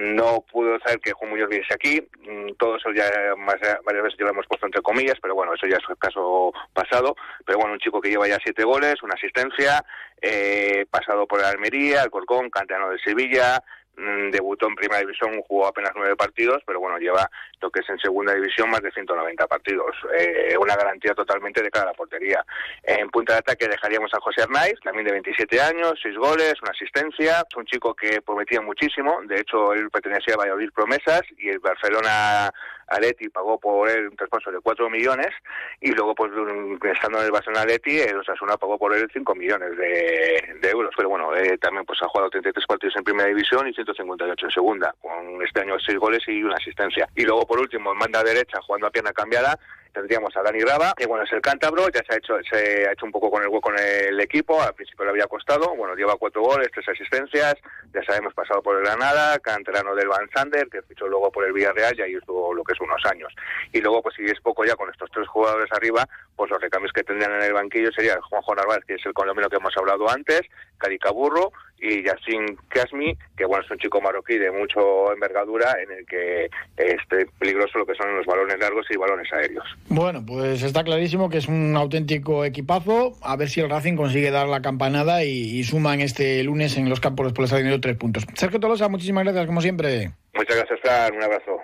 no 0.00 0.42
pudo 0.50 0.78
saber 0.80 0.98
que 1.00 1.12
Juan 1.12 1.30
Muñoz 1.30 1.50
viniese 1.50 1.74
aquí. 1.74 2.00
Mm, 2.26 2.54
todo 2.58 2.76
eso 2.76 2.90
ya 2.92 3.04
varias 3.84 4.02
veces 4.04 4.20
hemos 4.20 4.46
puesto 4.46 4.66
entre 4.66 4.80
comillas, 4.80 5.18
pero 5.20 5.34
bueno, 5.34 5.52
eso 5.52 5.66
ya 5.66 5.76
es 5.76 5.84
el 5.88 5.98
caso 5.98 6.52
pasado. 6.72 7.14
Pero 7.44 7.58
bueno, 7.58 7.74
un 7.74 7.78
chico 7.80 8.00
que 8.00 8.08
lleva 8.08 8.26
ya 8.26 8.38
siete 8.42 8.64
goles, 8.64 9.02
una 9.02 9.14
asistencia, 9.14 9.84
eh, 10.22 10.86
pasado 10.90 11.26
por 11.26 11.40
el 11.40 11.46
Almería, 11.46 12.02
el 12.02 12.10
Corcón, 12.10 12.48
canteano 12.48 12.90
de 12.90 12.98
Sevilla, 12.98 13.62
debutó 14.30 14.66
en 14.66 14.74
primera 14.74 15.00
división, 15.00 15.40
jugó 15.42 15.66
apenas 15.66 15.92
nueve 15.94 16.16
partidos, 16.16 16.62
pero 16.66 16.80
bueno, 16.80 16.98
lleva 16.98 17.30
lo 17.60 17.70
que 17.70 17.80
es 17.80 17.90
en 17.90 17.98
segunda 17.98 18.34
división 18.34 18.70
más 18.70 18.80
de 18.80 18.90
190 18.90 19.46
partidos. 19.46 19.94
Eh, 20.18 20.56
una 20.58 20.76
garantía 20.76 21.14
totalmente 21.14 21.62
de 21.62 21.70
cada 21.70 21.92
portería. 21.92 22.44
En 22.82 23.10
punta 23.10 23.34
de 23.34 23.40
ataque 23.40 23.68
dejaríamos 23.68 24.12
a 24.14 24.20
José 24.20 24.42
Arnaiz, 24.42 24.78
también 24.82 25.06
de 25.06 25.12
27 25.12 25.60
años, 25.60 25.94
seis 26.02 26.16
goles, 26.16 26.54
una 26.62 26.70
asistencia. 26.70 27.44
Es 27.48 27.56
un 27.56 27.66
chico 27.66 27.94
que 27.94 28.22
prometía 28.22 28.60
muchísimo. 28.60 29.20
De 29.26 29.40
hecho, 29.40 29.72
él 29.72 29.90
pertenecía 29.90 30.34
a 30.34 30.38
Valladolid 30.38 30.70
Promesas 30.74 31.22
y 31.38 31.48
el 31.48 31.58
Barcelona 31.58 32.50
Aleti 32.90 33.28
pagó 33.28 33.58
por 33.58 33.88
él 33.88 34.08
un 34.08 34.16
traspaso 34.16 34.50
de 34.50 34.60
4 34.60 34.90
millones 34.90 35.28
y 35.80 35.92
luego 35.92 36.14
pues 36.14 36.30
estando 36.92 37.18
en 37.20 37.24
el 37.24 37.30
Barcelona 37.30 37.62
Aleti, 37.62 38.00
el 38.00 38.18
Osasuna 38.18 38.56
pagó 38.56 38.78
por 38.78 38.94
él 38.94 39.08
5 39.12 39.34
millones 39.34 39.76
de, 39.76 40.70
euros. 40.70 40.92
Pero 40.96 41.08
bueno, 41.08 41.34
eh, 41.34 41.58
también 41.58 41.84
pues 41.84 42.00
ha 42.02 42.08
jugado 42.08 42.30
33 42.30 42.66
partidos 42.66 42.96
en 42.96 43.04
primera 43.04 43.28
división 43.28 43.66
y 43.66 43.72
158 43.72 44.46
en 44.46 44.52
segunda, 44.52 44.94
con 45.00 45.42
este 45.42 45.60
año 45.60 45.78
6 45.78 45.98
goles 45.98 46.22
y 46.28 46.42
una 46.42 46.56
asistencia. 46.56 47.08
Y 47.16 47.24
luego 47.24 47.46
por 47.46 47.60
último, 47.60 47.92
en 47.92 47.98
banda 47.98 48.22
derecha, 48.22 48.60
jugando 48.62 48.86
a 48.86 48.90
pierna 48.90 49.12
cambiada, 49.12 49.58
tendríamos 49.92 50.36
a 50.36 50.42
Dani 50.42 50.60
Raba, 50.60 50.94
que 50.96 51.06
bueno, 51.06 51.24
es 51.24 51.32
el 51.32 51.40
cántabro, 51.40 51.88
ya 51.88 52.00
se 52.06 52.14
ha 52.14 52.18
hecho 52.18 52.34
se 52.48 52.88
ha 52.88 52.92
hecho 52.92 53.06
un 53.06 53.12
poco 53.12 53.30
con 53.30 53.42
el 53.42 53.48
hueco 53.48 53.70
en 53.72 53.78
el 54.08 54.20
equipo, 54.20 54.60
al 54.60 54.74
principio 54.74 55.04
le 55.04 55.10
había 55.10 55.26
costado, 55.26 55.74
bueno, 55.76 55.94
lleva 55.94 56.16
cuatro 56.16 56.42
goles, 56.42 56.68
tres 56.72 56.88
asistencias, 56.88 57.54
ya 57.92 58.02
sabemos, 58.04 58.34
pasado 58.34 58.62
por 58.62 58.76
el 58.76 58.84
Granada, 58.84 59.38
canterano 59.38 59.94
del 59.94 60.08
Van 60.08 60.28
Sander, 60.34 60.68
que 60.68 60.82
fichó 60.82 61.06
luego 61.08 61.30
por 61.30 61.44
el 61.44 61.52
Villarreal 61.52 61.98
y 61.98 62.02
ahí 62.02 62.14
estuvo 62.14 62.54
lo 62.54 62.64
que 62.64 62.72
es 62.72 62.80
unos 62.80 63.04
años. 63.06 63.32
Y 63.72 63.80
luego, 63.80 64.02
pues 64.02 64.14
si 64.16 64.24
es 64.24 64.40
poco 64.40 64.64
ya 64.64 64.76
con 64.76 64.90
estos 64.90 65.10
tres 65.10 65.26
jugadores 65.28 65.70
arriba, 65.72 66.06
pues 66.40 66.50
los 66.52 66.62
recambios 66.62 66.90
que 66.94 67.02
tendrían 67.02 67.34
en 67.34 67.42
el 67.42 67.52
banquillo 67.52 67.92
sería 67.92 68.18
Juanjo 68.22 68.54
Narváez, 68.54 68.82
que 68.86 68.94
es 68.94 69.04
el 69.04 69.12
colombiano 69.12 69.50
que 69.50 69.56
hemos 69.56 69.76
hablado 69.76 70.08
antes, 70.08 70.40
Caricaburro 70.78 71.52
y 71.78 72.02
Yassin 72.02 72.56
Kasmi, 72.70 73.14
que 73.36 73.44
bueno, 73.44 73.62
es 73.62 73.70
un 73.70 73.76
chico 73.76 74.00
marroquí 74.00 74.38
de 74.38 74.50
mucho 74.50 75.12
envergadura 75.12 75.76
en 75.82 75.98
el 75.98 76.06
que 76.06 76.48
es 76.78 77.28
peligroso 77.38 77.78
lo 77.78 77.84
que 77.84 77.94
son 77.94 78.16
los 78.16 78.24
balones 78.24 78.58
largos 78.58 78.86
y 78.88 78.96
balones 78.96 79.30
aéreos. 79.34 79.66
Bueno, 79.90 80.24
pues 80.26 80.62
está 80.62 80.82
clarísimo 80.82 81.28
que 81.28 81.36
es 81.36 81.46
un 81.46 81.76
auténtico 81.76 82.46
equipazo. 82.46 83.12
A 83.20 83.36
ver 83.36 83.50
si 83.50 83.60
el 83.60 83.68
Racing 83.68 83.96
consigue 83.96 84.30
dar 84.30 84.48
la 84.48 84.62
campanada 84.62 85.22
y, 85.24 85.62
suma 85.64 85.92
en 85.92 86.00
este 86.00 86.42
lunes 86.42 86.78
en 86.78 86.88
los 86.88 87.00
campos 87.00 87.34
por 87.34 87.52
el 87.52 87.68
de 87.68 87.78
tres 87.80 87.98
puntos. 87.98 88.26
Sergio 88.32 88.60
Tolosa, 88.60 88.88
muchísimas 88.88 89.24
gracias, 89.24 89.44
como 89.44 89.60
siempre. 89.60 90.12
Muchas 90.32 90.56
gracias, 90.56 90.80
Fran. 90.80 91.14
Un 91.14 91.22
abrazo 91.22 91.60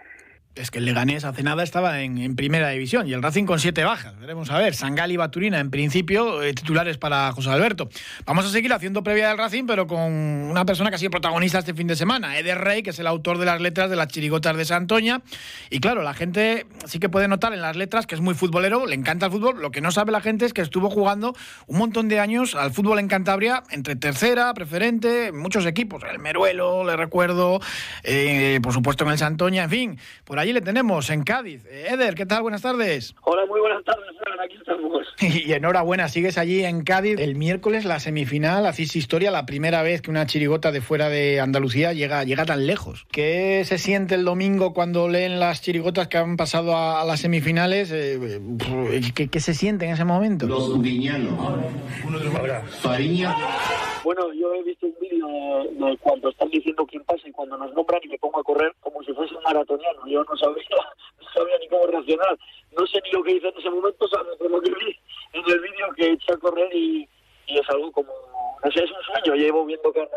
es 0.56 0.70
que 0.70 0.78
el 0.78 0.86
Leganés 0.86 1.24
hace 1.24 1.42
nada 1.42 1.62
estaba 1.62 2.00
en, 2.00 2.34
primera 2.34 2.70
división 2.70 3.06
y 3.06 3.12
el 3.12 3.22
Racing 3.22 3.44
con 3.44 3.60
siete 3.60 3.84
bajas. 3.84 4.18
Veremos 4.18 4.50
a 4.50 4.58
ver. 4.58 4.74
Sangal 4.74 5.12
y 5.12 5.16
Baturina, 5.16 5.60
en 5.60 5.70
principio, 5.70 6.42
eh, 6.42 6.54
titulares 6.54 6.96
para 6.98 7.30
José 7.32 7.50
Alberto. 7.50 7.88
Vamos 8.24 8.46
a 8.46 8.50
seguir 8.50 8.72
haciendo 8.72 9.02
previa 9.02 9.28
del 9.28 9.38
Racing, 9.38 9.64
pero 9.66 9.86
con 9.86 10.00
una 10.00 10.64
persona 10.64 10.90
que 10.90 10.96
ha 10.96 10.98
sido 10.98 11.10
protagonista 11.10 11.58
este 11.58 11.74
fin 11.74 11.86
de 11.86 11.94
semana, 11.94 12.38
Eder 12.38 12.58
Rey, 12.58 12.82
que 12.82 12.90
es 12.90 12.98
el 12.98 13.06
autor 13.06 13.38
de 13.38 13.44
las 13.44 13.60
letras 13.60 13.90
de 13.90 13.96
las 13.96 14.08
chirigotas 14.08 14.56
de 14.56 14.64
Santoña. 14.64 15.20
Y 15.70 15.80
claro, 15.80 16.02
la 16.02 16.14
gente 16.14 16.66
sí 16.86 16.98
que 16.98 17.08
puede 17.08 17.28
notar 17.28 17.52
en 17.52 17.60
las 17.60 17.76
letras 17.76 18.06
que 18.06 18.14
es 18.14 18.20
muy 18.20 18.34
futbolero, 18.34 18.86
le 18.86 18.94
encanta 18.94 19.26
el 19.26 19.32
fútbol. 19.32 19.60
Lo 19.60 19.70
que 19.70 19.82
no 19.82 19.92
sabe 19.92 20.10
la 20.10 20.20
gente 20.20 20.46
es 20.46 20.54
que 20.54 20.62
estuvo 20.62 20.88
jugando 20.88 21.34
un 21.66 21.78
montón 21.78 22.08
de 22.08 22.18
años 22.18 22.54
al 22.54 22.72
fútbol 22.72 22.98
en 22.98 23.08
Cantabria, 23.08 23.62
entre 23.70 23.94
tercera, 23.94 24.52
preferente, 24.54 25.32
muchos 25.32 25.66
equipos. 25.66 26.02
El 26.10 26.18
Meruelo, 26.18 26.84
le 26.84 26.96
recuerdo, 26.96 27.60
eh, 28.02 28.58
por 28.62 28.72
supuesto 28.72 29.04
en 29.04 29.10
el 29.10 29.18
Santoña, 29.18 29.64
en 29.64 29.70
fin. 29.70 29.98
Por 30.24 30.38
allí 30.46 30.52
le 30.52 30.60
tenemos, 30.60 31.10
en 31.10 31.24
Cádiz. 31.24 31.66
Eder, 31.66 32.14
¿qué 32.14 32.24
tal? 32.24 32.42
Buenas 32.42 32.62
tardes. 32.62 33.16
Hola, 33.22 33.46
muy 33.46 33.58
buenas 33.58 33.82
tardes, 33.84 34.06
aquí 34.44 34.56
estamos. 34.56 35.02
Y 35.46 35.52
enhorabuena, 35.52 36.08
sigues 36.08 36.38
allí 36.38 36.64
en 36.64 36.84
Cádiz. 36.84 37.18
El 37.18 37.34
miércoles, 37.34 37.84
la 37.84 37.98
semifinal, 37.98 38.64
hacéis 38.64 38.94
historia, 38.94 39.32
la 39.32 39.44
primera 39.44 39.82
vez 39.82 40.02
que 40.02 40.10
una 40.10 40.24
chirigota 40.26 40.70
de 40.70 40.80
fuera 40.80 41.08
de 41.08 41.40
Andalucía 41.40 41.92
llega, 41.94 42.22
llega 42.22 42.44
tan 42.44 42.66
lejos. 42.66 43.06
¿Qué 43.10 43.64
se 43.64 43.78
siente 43.78 44.14
el 44.14 44.24
domingo 44.24 44.72
cuando 44.72 45.08
leen 45.08 45.40
las 45.40 45.62
chirigotas 45.62 46.06
que 46.06 46.18
han 46.18 46.36
pasado 46.36 46.76
a, 46.76 47.04
las 47.04 47.20
semifinales? 47.20 47.90
Eh, 47.92 48.40
¿qué, 49.14 49.26
¿qué, 49.26 49.40
se 49.40 49.52
siente 49.52 49.86
en 49.86 49.94
ese 49.94 50.04
momento? 50.04 50.46
Los 50.46 50.80
viñanos. 50.80 51.34
Fariña. 52.82 53.34
Bueno, 54.04 54.32
yo 54.32 54.52
de 55.26 55.98
cuando 55.98 56.30
están 56.30 56.48
diciendo 56.50 56.86
quién 56.86 57.04
pasa 57.04 57.28
y 57.28 57.32
cuando 57.32 57.56
nos 57.56 57.72
nombran 57.74 58.00
y 58.02 58.08
me 58.08 58.18
pongo 58.18 58.40
a 58.40 58.44
correr 58.44 58.72
como 58.80 59.02
si 59.02 59.12
fuese 59.12 59.34
un 59.34 59.42
maratoniano. 59.42 60.06
Yo 60.06 60.24
no 60.24 60.36
sabía, 60.36 60.64
no 61.20 61.28
sabía 61.34 61.58
ni 61.58 61.68
cómo 61.68 61.86
reaccionar. 61.86 62.38
No 62.78 62.86
sé 62.86 63.00
ni 63.04 63.10
lo 63.10 63.22
que 63.22 63.32
hice 63.32 63.48
en 63.48 63.58
ese 63.58 63.70
momento, 63.70 64.08
salvo 64.08 64.48
lo 64.48 64.60
que 64.60 64.70
vi 64.70 64.98
en 65.32 65.44
el 65.46 65.60
vídeo 65.60 65.92
que 65.96 66.12
eché 66.12 66.32
a 66.32 66.36
correr 66.36 66.74
y, 66.74 67.08
es 67.46 67.70
algo 67.70 67.92
como, 67.92 68.12
no 68.64 68.70
sé, 68.72 68.82
es 68.82 68.90
un 68.90 69.02
sueño. 69.02 69.34
Llevo 69.36 69.64
viendo 69.64 69.92
que 69.92 70.00
en 70.00 70.08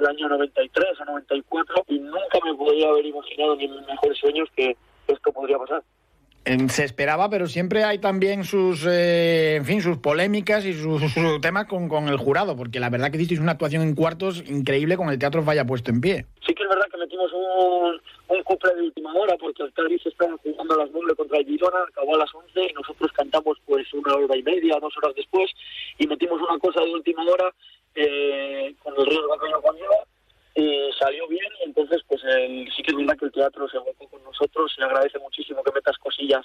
el 0.00 0.06
año 0.06 0.28
93 0.28 1.00
o 1.00 1.04
94 1.04 1.84
y 1.88 1.98
nunca 1.98 2.38
me 2.44 2.54
podría 2.54 2.88
haber 2.88 3.06
imaginado 3.06 3.56
ni 3.56 3.66
mis 3.66 3.86
mejores 3.86 4.18
sueños 4.18 4.48
que 4.54 4.76
esto 5.08 5.32
podría 5.32 5.58
pasar 5.58 5.82
se 6.68 6.84
esperaba, 6.84 7.28
pero 7.28 7.48
siempre 7.48 7.82
hay 7.82 7.98
también 7.98 8.44
sus, 8.44 8.86
eh, 8.86 9.56
en 9.56 9.64
fin, 9.64 9.82
sus 9.82 9.98
polémicas 9.98 10.64
y 10.64 10.72
sus, 10.74 11.02
temas 11.40 11.66
con, 11.66 11.88
con, 11.88 12.08
el 12.08 12.16
jurado, 12.16 12.56
porque 12.56 12.80
la 12.80 12.90
verdad 12.90 13.10
que 13.10 13.16
hicisteis 13.16 13.40
una 13.40 13.52
actuación 13.52 13.82
en 13.82 13.94
cuartos 13.94 14.42
increíble 14.48 14.96
con 14.96 15.08
el 15.08 15.18
Teatro 15.18 15.42
vaya 15.42 15.64
puesto 15.64 15.90
en 15.90 16.00
pie. 16.00 16.26
Sí 16.46 16.54
que 16.54 16.62
es 16.62 16.68
verdad 16.68 16.86
que 16.90 16.98
metimos 16.98 17.32
un, 17.32 18.00
un 18.28 18.42
couple 18.44 18.74
de 18.74 18.82
última 18.82 19.12
hora, 19.14 19.36
porque 19.38 19.64
el 19.64 19.72
Cádiz 19.72 20.06
estaba 20.06 20.36
jugando 20.42 20.74
a 20.74 20.78
las 20.84 20.90
9 20.92 21.14
contra 21.16 21.38
el 21.38 21.46
Girona, 21.46 21.78
acabó 21.88 22.14
a 22.14 22.18
las 22.18 22.34
11 22.34 22.70
y 22.70 22.72
nosotros 22.74 23.10
cantamos 23.12 23.58
pues 23.66 23.92
una 23.92 24.14
hora 24.14 24.36
y 24.36 24.42
media, 24.42 24.78
dos 24.80 24.96
horas 24.98 25.14
después, 25.16 25.50
y 25.98 26.06
metimos 26.06 26.40
una 26.40 26.58
cosa 26.58 26.80
de 26.82 26.92
última 26.92 27.24
hora 27.24 27.52
eh, 27.96 28.74
con 28.82 28.94
el 28.98 29.08
que 29.08 29.14
ello 29.14 29.62
conlleva 29.62 29.96
y 30.56 30.90
salió 30.98 31.28
bien 31.28 31.52
y 31.60 31.64
entonces 31.64 32.02
pues 32.08 32.24
el, 32.24 32.66
sí 32.74 32.82
que 32.82 32.90
es 32.90 32.96
verdad 32.96 33.16
que 33.18 33.26
el 33.26 33.32
teatro 33.32 33.68
se 33.68 33.78
volcó 33.78 34.08
con 34.08 34.24
nosotros 34.24 34.72
se 34.74 34.82
agradece 34.82 35.18
muchísimo 35.18 35.62
que 35.62 35.70
metas 35.72 35.98
cosillas 35.98 36.44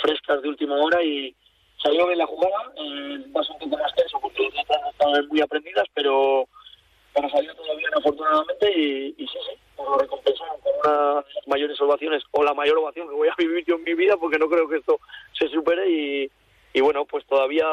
frescas 0.00 0.40
de 0.40 0.48
última 0.48 0.76
hora 0.76 1.02
y 1.02 1.34
salió 1.82 2.06
bien 2.06 2.18
la 2.18 2.26
jugada 2.26 2.72
eh, 2.76 3.18
va 3.36 3.42
un 3.42 3.58
poco 3.58 3.76
más 3.76 3.94
tenso 3.94 4.18
porque 4.18 4.48
las 4.54 4.80
no 4.80 4.90
estaban 4.90 5.28
muy 5.28 5.40
aprendidas 5.42 5.84
pero 5.92 6.48
pero 7.14 7.28
salió 7.28 7.54
todo 7.54 7.76
bien 7.76 7.90
afortunadamente 7.94 8.78
y, 8.78 9.12
sí, 9.18 9.26
sí, 9.26 9.56
pues 9.76 9.88
lo 9.88 9.98
recompensaron 9.98 10.60
con 10.60 10.72
una 10.82 11.08
de 11.08 11.14
las 11.34 11.48
mayores 11.48 11.80
ovaciones 11.82 12.22
o 12.30 12.42
la 12.42 12.54
mayor 12.54 12.78
ovación 12.78 13.08
que 13.08 13.14
voy 13.14 13.28
a 13.28 13.34
vivir 13.36 13.64
yo 13.66 13.74
en 13.74 13.84
mi 13.84 13.92
vida 13.92 14.16
porque 14.16 14.38
no 14.38 14.48
creo 14.48 14.68
que 14.68 14.76
esto 14.78 15.00
se 15.38 15.48
supere 15.48 15.90
y, 15.90 16.30
y 16.72 16.80
bueno 16.80 17.04
pues 17.04 17.26
todavía 17.26 17.66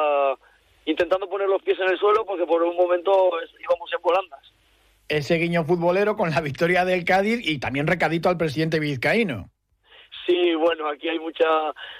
intentando 0.85 1.29
poner 1.29 1.47
los 1.47 1.61
pies 1.61 1.79
en 1.79 1.89
el 1.89 1.99
suelo 1.99 2.25
porque 2.25 2.45
por 2.45 2.61
un 2.63 2.75
momento 2.75 3.29
íbamos 3.61 3.93
en 3.93 4.01
volandas 4.01 4.56
ese 5.09 5.35
guiño 5.35 5.63
futbolero 5.63 6.15
con 6.15 6.29
la 6.31 6.41
victoria 6.41 6.85
del 6.85 7.05
Cádiz 7.05 7.39
y 7.47 7.59
también 7.59 7.87
recadito 7.87 8.29
al 8.29 8.37
presidente 8.37 8.79
vizcaíno. 8.79 9.49
Sí, 10.25 10.55
bueno, 10.55 10.87
aquí 10.87 11.07
hay 11.07 11.19
mucha 11.19 11.47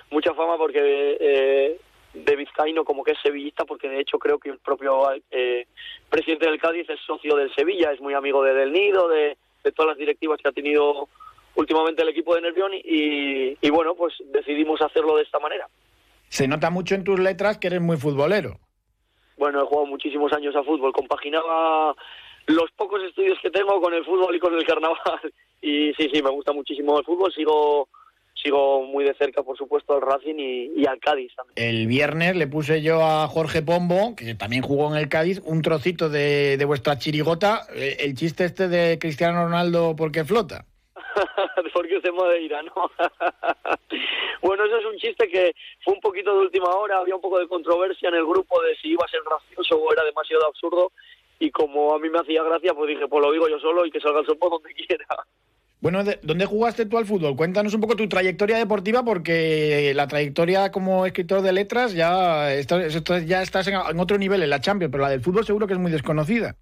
mucha 0.10 0.34
fama 0.34 0.58
porque 0.58 1.18
eh, 1.20 1.80
de 2.14 2.36
vizcaíno 2.36 2.84
como 2.84 3.04
que 3.04 3.12
es 3.12 3.20
sevillista, 3.22 3.66
porque 3.66 3.90
de 3.90 4.02
hecho 4.02 4.20
creo 4.20 4.40
que 4.40 4.50
el 4.50 4.60
propio 4.60 5.10
eh, 5.32 5.68
presidente 6.10 6.46
del 6.46 6.60
Cádiz 6.60 6.90
es 6.90 7.00
socio 7.06 7.36
del 7.36 7.54
Sevilla, 7.54 7.92
es 7.92 8.02
muy 8.02 8.14
amigo 8.14 8.44
de 8.44 8.54
Del 8.54 8.72
Nido, 8.72 9.08
de, 9.08 9.38
todas 9.76 9.90
las 9.90 9.98
directivas 9.98 10.40
que 10.42 10.48
ha 10.48 10.54
tenido 10.54 11.10
últimamente 11.56 12.02
el 12.02 12.08
equipo 12.08 12.34
de 12.34 12.42
Nervión 12.42 12.72
y, 12.74 13.58
y 13.60 13.70
bueno, 13.70 13.96
pues 13.96 14.14
decidimos 14.32 14.82
hacerlo 14.82 15.18
de 15.18 15.24
esta 15.24 15.40
manera. 15.40 15.68
Se 16.30 16.48
nota 16.48 16.70
mucho 16.70 16.96
en 16.96 17.04
tus 17.04 17.20
letras 17.20 17.58
que 17.58 17.68
eres 17.68 17.82
muy 17.82 17.98
futbolero. 17.98 18.60
Bueno, 19.38 19.62
he 19.62 19.66
jugado 19.66 19.86
muchísimos 19.86 20.32
años 20.32 20.56
a 20.56 20.64
fútbol, 20.64 20.94
compaginaba 20.94 21.96
los 22.48 22.72
pocos 22.72 23.04
estudios 23.04 23.38
que 23.42 23.52
tengo 23.52 23.80
con 23.80 23.94
el 23.94 24.04
fútbol 24.04 24.36
y 24.36 24.40
con 24.40 24.54
el 24.56 24.66
carnaval. 24.66 24.98
Y 25.60 25.92
sí, 25.96 26.08
sí, 26.14 26.22
me 26.22 26.30
gusta 26.30 26.54
muchísimo 26.54 27.00
el 27.00 27.04
fútbol. 27.04 27.34
Sigo 27.34 27.90
sigo 28.36 28.84
muy 28.84 29.04
de 29.04 29.16
cerca, 29.16 29.42
por 29.44 29.58
supuesto, 29.58 29.96
al 29.96 30.02
Racing 30.02 30.36
y, 30.38 30.86
al 30.86 31.00
Cádiz 31.00 31.34
también. 31.36 31.56
El 31.58 31.88
viernes 31.88 32.36
le 32.36 32.48
puse 32.48 32.82
yo 32.82 33.04
a 33.04 33.28
Jorge 33.28 33.62
Pombo, 33.64 34.16
que 34.16 34.36
también 34.36 34.62
jugó 34.62 34.94
en 34.94 35.02
el 35.02 35.10
Cádiz, 35.10 35.42
un 35.44 35.62
trocito 35.62 36.10
de, 36.10 36.56
de 36.58 36.66
vuestra 36.66 36.98
chirigota, 36.98 37.64
eh, 37.74 37.98
el 38.00 38.16
chiste 38.16 38.46
este 38.46 38.68
de 38.68 39.00
Cristiano 39.00 39.44
Ronaldo 39.44 39.96
porque 39.98 40.24
flota. 40.24 40.66
porque 41.74 42.00
se 42.02 42.12
Madeira, 42.12 42.62
¿no? 42.62 42.74
bueno, 44.42 44.66
eso 44.66 44.78
es 44.78 44.86
un 44.86 44.98
chiste 44.98 45.28
que 45.28 45.54
fue 45.84 45.96
un 45.96 46.00
poquito 46.00 46.32
de 46.34 46.42
última 46.42 46.70
hora, 46.70 47.00
había 47.00 47.16
un 47.16 47.22
poco 47.22 47.40
de 47.40 47.48
controversia 47.48 48.10
en 48.10 48.16
el 48.16 48.26
grupo 48.26 48.62
de 48.62 48.76
si 48.76 48.90
iba 48.90 49.04
a 49.04 49.10
ser 49.10 49.22
gracioso 49.26 49.78
o 49.78 49.92
era 49.92 50.04
demasiado 50.04 50.46
absurdo 50.46 50.92
y 51.40 51.52
como 51.52 51.94
a 51.94 52.00
mí 52.00 52.10
me 52.10 52.20
hacía 52.20 52.44
gracia, 52.44 52.74
pues 52.74 52.90
dije, 52.90 53.08
pues 53.08 53.24
lo 53.24 53.32
digo 53.32 53.48
yo 53.48 53.60
solo 53.60 53.86
y 53.86 53.92
que 53.92 54.00
salga 54.00 54.22
el 54.22 54.26
sol 54.26 54.38
por 54.38 54.52
donde 54.52 54.74
quiera. 54.88 55.06
Bueno, 55.80 56.04
¿dónde 56.24 56.46
jugaste 56.46 56.88
tú 56.88 56.98
al 56.98 57.06
fútbol? 57.06 57.36
Cuéntanos 57.36 57.74
un 57.76 57.82
poco 57.82 57.96
tu 57.96 58.10
trayectoria 58.10 58.58
deportiva, 58.58 59.04
porque 59.04 59.94
la 59.96 60.08
trayectoria 60.08 60.72
como 60.72 61.06
escritor 61.06 61.42
de 61.42 61.54
letras 61.54 61.94
ya, 61.94 62.50
ya 63.26 63.42
estás 63.44 63.68
en, 63.68 64.00
otro 64.00 64.18
nivel, 64.18 64.42
en 64.42 64.50
la 64.50 64.60
Champions, 64.60 64.92
pero 64.92 65.04
la 65.04 65.12
del 65.12 65.22
fútbol 65.22 65.46
seguro 65.46 65.68
que 65.68 65.74
es 65.74 65.80
muy 65.80 65.92
desconocida. 65.92 66.56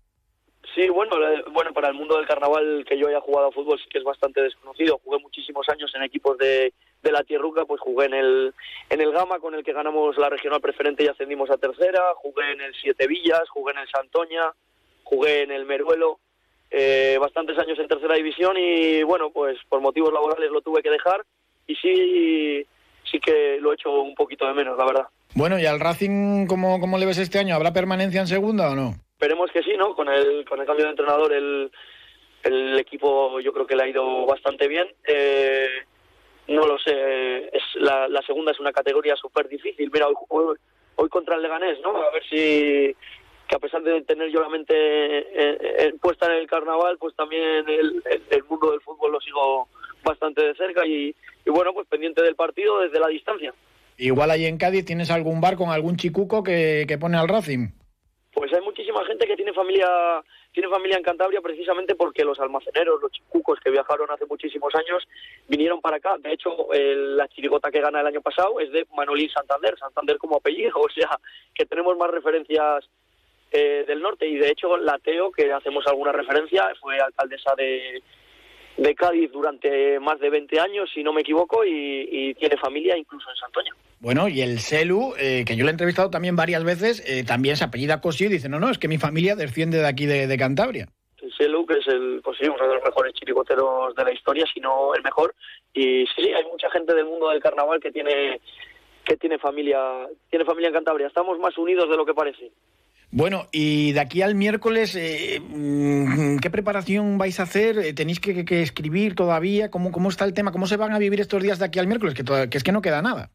Sí, 0.76 0.90
bueno, 0.90 1.16
bueno, 1.54 1.72
para 1.72 1.88
el 1.88 1.94
mundo 1.94 2.18
del 2.18 2.28
carnaval 2.28 2.84
que 2.86 3.00
yo 3.00 3.08
haya 3.08 3.22
jugado 3.22 3.48
a 3.48 3.52
fútbol 3.54 3.80
sí 3.80 3.86
que 3.90 4.00
es 4.00 4.04
bastante 4.04 4.42
desconocido. 4.42 5.00
Jugué 5.06 5.20
muchísimos 5.20 5.66
años 5.70 5.90
en 5.96 6.04
equipos 6.04 6.38
de, 6.38 6.74
de 7.06 7.12
la 7.12 7.24
Tierruca, 7.24 7.66
pues 7.66 7.80
jugué 7.80 8.08
en 8.08 8.14
el, 8.16 8.54
en 8.90 9.02
el 9.02 9.12
Gama 9.12 9.40
con 9.40 9.54
el 9.54 9.64
que 9.64 9.74
ganamos 9.74 10.18
la 10.18 10.30
regional 10.30 10.60
preferente 10.60 11.04
y 11.04 11.08
ascendimos 11.08 11.50
a 11.50 11.58
tercera, 11.58 12.02
jugué 12.16 12.52
en 12.52 12.62
el 12.62 12.74
Siete 12.76 13.08
Villas, 13.08 13.48
jugué 13.50 13.74
en 13.74 13.80
el 13.80 13.90
Santoña, 13.90 14.52
jugué 15.04 15.44
en 15.44 15.52
el 15.52 15.66
Meruelo, 15.66 16.20
eh, 16.72 17.18
bastantes 17.20 17.58
años 17.60 17.78
en 17.80 17.88
tercera 17.88 18.16
división 18.16 18.58
y 18.58 19.04
bueno, 19.04 19.30
pues 19.30 19.58
por 19.70 19.80
motivos 19.82 20.12
laborales 20.12 20.52
lo 20.52 20.62
tuve 20.62 20.82
que 20.82 20.90
dejar 20.90 21.24
y 21.68 21.76
sí, 21.76 22.68
sí 23.10 23.20
que 23.20 23.60
lo 23.62 23.72
he 23.72 23.76
hecho 23.76 23.92
un 24.02 24.16
poquito 24.16 24.48
de 24.48 24.54
menos, 24.54 24.78
la 24.78 24.86
verdad. 24.86 25.08
Bueno, 25.36 25.60
¿y 25.60 25.66
al 25.66 25.80
Racing 25.80 26.48
cómo, 26.48 26.80
cómo 26.80 26.98
le 26.98 27.06
ves 27.06 27.20
este 27.20 27.40
año? 27.40 27.56
¿Habrá 27.56 27.72
permanencia 27.72 28.22
en 28.22 28.28
segunda 28.28 28.72
o 28.72 28.76
no? 28.76 28.96
Esperemos 29.14 29.52
que 29.52 29.64
sí, 29.64 29.78
¿no? 29.78 29.96
Con 29.96 30.10
el, 30.10 30.46
con 30.46 30.60
el 30.60 30.66
cambio 30.66 30.86
de 30.86 30.92
entrenador 30.92 31.34
el, 31.34 31.72
el 32.44 32.80
equipo 32.80 33.40
yo 33.40 33.54
creo 33.54 33.68
que 33.68 33.76
le 33.76 33.84
ha 33.84 33.88
ido 33.88 34.26
bastante 34.26 34.68
bien. 34.68 34.88
Eh, 35.08 35.68
no 36.48 36.66
lo 36.66 36.78
sé. 36.80 37.48
Es 37.48 37.64
la, 37.76 38.08
la 38.08 38.22
segunda 38.22 38.52
es 38.52 38.60
una 38.60 38.72
categoría 38.72 39.16
súper 39.16 39.48
difícil. 39.48 39.90
Mira, 39.92 40.08
hoy, 40.08 40.56
hoy, 40.96 41.10
contra 41.10 41.36
el 41.36 41.42
Leganés, 41.42 41.80
¿no? 41.82 41.96
A 41.96 42.12
ver 42.12 42.24
si 42.30 42.96
que 43.48 43.56
a 43.56 43.60
pesar 43.60 43.84
de 43.84 44.02
tener 44.02 44.32
yo 44.32 44.42
la 44.42 44.50
mente 44.50 44.74
eh, 44.76 45.94
puesta 46.02 46.26
en 46.26 46.40
el 46.40 46.48
carnaval, 46.48 46.98
pues 46.98 47.16
también 47.16 47.68
el, 47.70 48.02
el, 48.32 48.44
mundo 48.46 48.72
del 48.72 48.82
fútbol 48.82 49.12
lo 49.12 49.22
sigo 49.22 49.68
bastante 50.04 50.42
de 50.42 50.56
cerca 50.56 50.84
y, 50.86 51.16
y, 51.46 51.50
bueno, 51.52 51.72
pues 51.74 51.88
pendiente 51.88 52.24
del 52.24 52.36
partido 52.36 52.80
desde 52.80 53.00
la 53.00 53.08
distancia. 53.08 53.54
Igual 53.98 54.32
ahí 54.32 54.46
en 54.46 54.58
Cádiz 54.58 54.86
tienes 54.86 55.12
algún 55.12 55.42
bar 55.42 55.58
con 55.58 55.70
algún 55.70 55.96
chicuco 55.96 56.44
que, 56.44 56.86
que 56.88 56.98
pone 56.98 57.18
al 57.18 57.28
Racing. 57.28 57.70
Pues 58.36 58.52
hay 58.54 58.62
muchísima 58.62 59.04
gente 59.06 59.26
que 59.26 59.38
tiene 59.38 59.54
familia 59.54 59.90
tiene 60.52 60.70
familia 60.70 60.98
en 60.98 61.04
Cantabria 61.04 61.42
precisamente 61.42 61.96
porque 61.96 62.24
los 62.24 62.40
almaceneros, 62.40 63.02
los 63.02 63.12
chicucos 63.12 63.60
que 63.62 63.72
viajaron 63.72 64.12
hace 64.12 64.26
muchísimos 64.26 64.76
años, 64.76 65.08
vinieron 65.48 65.82
para 65.82 65.98
acá. 65.98 66.18
De 66.20 66.34
hecho, 66.34 66.68
la 66.72 67.28
chirigota 67.30 67.72
que 67.72 67.82
gana 67.82 68.02
el 68.02 68.08
año 68.08 68.22
pasado 68.22 68.60
es 68.60 68.72
de 68.72 68.86
Manolín 68.96 69.30
Santander, 69.30 69.78
Santander 69.80 70.18
como 70.18 70.38
apellido, 70.38 70.72
o 70.80 70.90
sea, 70.90 71.18
que 71.54 71.66
tenemos 71.66 71.98
más 71.98 72.12
referencias 72.12 72.90
eh, 73.52 73.86
del 73.88 74.02
norte. 74.02 74.28
Y 74.28 74.36
de 74.36 74.50
hecho, 74.50 74.76
la 74.78 75.00
Teo, 75.00 75.32
que 75.32 75.52
hacemos 75.54 75.88
alguna 75.88 76.12
referencia, 76.12 76.70
fue 76.82 77.00
alcaldesa 77.00 77.56
de, 77.56 78.04
de 78.78 78.96
Cádiz 78.96 79.32
durante 79.32 80.00
más 80.00 80.20
de 80.20 80.30
20 80.30 80.60
años, 80.60 80.90
si 80.94 81.04
no 81.04 81.14
me 81.14 81.22
equivoco, 81.22 81.64
y, 81.66 82.34
tiene 82.36 82.58
familia 82.58 82.98
incluso 82.98 83.30
en 83.30 83.38
Santoña. 83.38 83.74
Bueno, 84.00 84.28
y 84.28 84.42
el 84.42 84.60
Celu, 84.60 85.14
eh, 85.18 85.44
que 85.46 85.56
yo 85.56 85.64
lo 85.64 85.70
he 85.70 85.72
entrevistado 85.72 86.10
también 86.10 86.36
varias 86.36 86.64
veces, 86.64 87.04
eh, 87.08 87.24
también 87.24 87.56
se 87.56 87.64
apellida 87.64 88.02
Cosío 88.02 88.28
y 88.28 88.34
dice, 88.34 88.50
no, 88.50 88.60
no, 88.60 88.70
es 88.70 88.78
que 88.78 88.88
mi 88.88 88.98
familia 88.98 89.36
desciende 89.36 89.80
de 89.80 89.88
aquí 89.88 90.06
de, 90.06 90.38
Cantabria. 90.38 90.88
El 91.22 91.34
Celu, 91.34 91.66
que 91.66 91.80
es 91.80 91.88
el, 91.88 92.22
pues 92.24 92.38
uno 92.42 92.68
de 92.68 92.76
los 92.76 92.84
mejores 92.84 93.14
chiricoteros 93.14 93.96
de 93.96 94.04
la 94.04 94.14
historia, 94.14 94.46
si 94.54 94.60
no 94.60 94.94
el 94.94 95.02
mejor. 95.02 95.34
Y 95.74 96.06
sí, 96.16 96.32
hay 96.34 96.44
mucha 96.52 96.70
gente 96.70 96.94
del 96.94 97.06
mundo 97.06 97.30
del 97.30 97.42
carnaval 97.42 97.80
que 97.80 97.92
tiene 97.92 98.40
que 99.06 99.18
tiene 99.18 99.38
familia, 99.38 99.78
tiene 100.30 100.46
familia 100.46 100.70
en 100.70 100.74
Cantabria. 100.74 101.08
Estamos 101.08 101.38
más 101.40 101.56
unidos 101.58 101.88
de 101.90 101.96
lo 101.96 102.06
que 102.06 102.16
parece. 102.16 102.52
Bueno, 103.12 103.48
y 103.52 103.94
de 103.94 104.00
aquí 104.00 104.22
al 104.22 104.36
miércoles, 104.36 104.96
eh, 104.96 105.40
mm, 105.40 106.40
¿qué 106.40 106.50
preparación 106.50 107.18
vais 107.18 107.40
a 107.40 107.44
hacer? 107.44 107.78
Eh, 107.78 107.94
¿Tenéis 107.94 108.20
que, 108.20 108.44
escribir 108.62 109.16
todavía? 109.16 109.70
¿Cómo, 109.70 109.92
¿Cómo 109.92 110.10
está 110.10 110.26
el 110.26 110.34
tema? 110.34 110.52
¿Cómo 110.52 110.68
se 110.68 110.76
van 110.76 110.92
a 110.92 111.00
vivir 111.00 111.22
estos 111.22 111.42
días 111.42 111.60
de 111.60 111.66
aquí 111.66 111.80
al 111.80 111.88
miércoles? 111.88 112.16
Que, 112.16 112.24
que 112.50 112.58
es 112.58 112.64
que 112.64 112.72
no 112.72 112.82
queda 112.82 113.02
nada. 113.02 113.32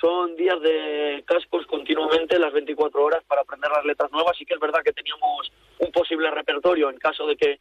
Son 0.00 0.36
días 0.36 0.60
de 0.60 1.24
cascos 1.26 1.66
continuamente, 1.66 2.38
las 2.38 2.52
24 2.52 3.02
horas, 3.02 3.24
para 3.24 3.42
aprender 3.42 3.70
las 3.70 3.84
letras 3.84 4.10
nuevas. 4.12 4.36
Sí 4.36 4.44
que 4.44 4.54
es 4.54 4.60
verdad 4.60 4.82
que 4.84 4.92
teníamos 4.92 5.52
un 5.78 5.90
posible 5.90 6.30
repertorio 6.30 6.90
en 6.90 6.98
caso 6.98 7.26
de 7.26 7.36
que 7.36 7.60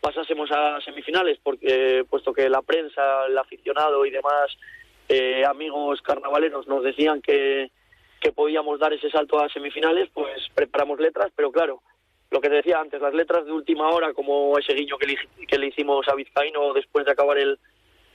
pasásemos 0.00 0.50
a 0.50 0.80
semifinales, 0.80 1.38
porque 1.42 2.04
puesto 2.08 2.32
que 2.32 2.48
la 2.48 2.62
prensa, 2.62 3.26
el 3.26 3.36
aficionado 3.36 4.04
y 4.06 4.10
demás 4.10 4.56
eh, 5.08 5.44
amigos 5.44 6.00
carnavaleros 6.02 6.66
nos 6.66 6.82
decían 6.82 7.20
que 7.20 7.70
que 8.24 8.32
podíamos 8.32 8.80
dar 8.80 8.90
ese 8.90 9.10
salto 9.10 9.38
a 9.38 9.50
semifinales, 9.50 10.08
pues 10.14 10.48
preparamos 10.54 10.98
letras, 10.98 11.30
pero 11.36 11.52
claro, 11.52 11.82
lo 12.30 12.40
que 12.40 12.48
te 12.48 12.54
decía 12.54 12.80
antes, 12.80 13.02
las 13.02 13.12
letras 13.12 13.44
de 13.44 13.52
última 13.52 13.90
hora, 13.90 14.14
como 14.14 14.58
ese 14.58 14.72
guiño 14.72 14.96
que 14.96 15.06
le, 15.06 15.16
que 15.46 15.58
le 15.58 15.66
hicimos 15.66 16.08
a 16.08 16.14
Vizcaíno 16.14 16.72
después 16.72 17.04
de 17.04 17.12
acabar 17.12 17.36
el, 17.36 17.58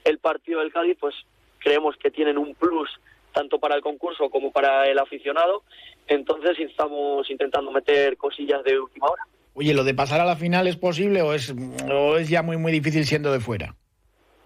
el 0.02 0.18
partido 0.18 0.58
del 0.58 0.72
Cádiz, 0.72 0.96
pues 0.98 1.14
creemos 1.60 1.96
que 1.96 2.10
tienen 2.10 2.38
un 2.38 2.56
plus 2.56 2.90
tanto 3.32 3.58
para 3.58 3.76
el 3.76 3.82
concurso 3.82 4.30
como 4.30 4.50
para 4.50 4.86
el 4.86 4.98
aficionado, 4.98 5.62
entonces 6.06 6.58
estamos 6.58 7.28
intentando 7.30 7.70
meter 7.70 8.16
cosillas 8.16 8.62
de 8.64 8.78
última 8.78 9.08
hora. 9.08 9.22
Oye, 9.54 9.74
¿lo 9.74 9.84
de 9.84 9.94
pasar 9.94 10.20
a 10.20 10.24
la 10.24 10.36
final 10.36 10.66
es 10.66 10.76
posible 10.76 11.22
o 11.22 11.34
es, 11.34 11.54
o 11.90 12.16
es 12.16 12.28
ya 12.28 12.42
muy, 12.42 12.56
muy 12.56 12.72
difícil 12.72 13.04
siendo 13.04 13.32
de 13.32 13.40
fuera? 13.40 13.74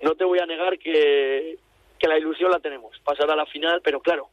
No 0.03 0.15
te 0.15 0.25
voy 0.25 0.39
a 0.39 0.47
negar 0.47 0.79
que, 0.79 1.57
que 1.99 2.09
la 2.09 2.19
ilusión 2.19 2.51
la 2.51 2.61
tenemos, 2.61 2.99
pasar 3.05 3.31
a 3.31 3.37
la 3.37 3.47
final, 3.47 3.81
pero 3.83 4.01
claro, 4.01 4.29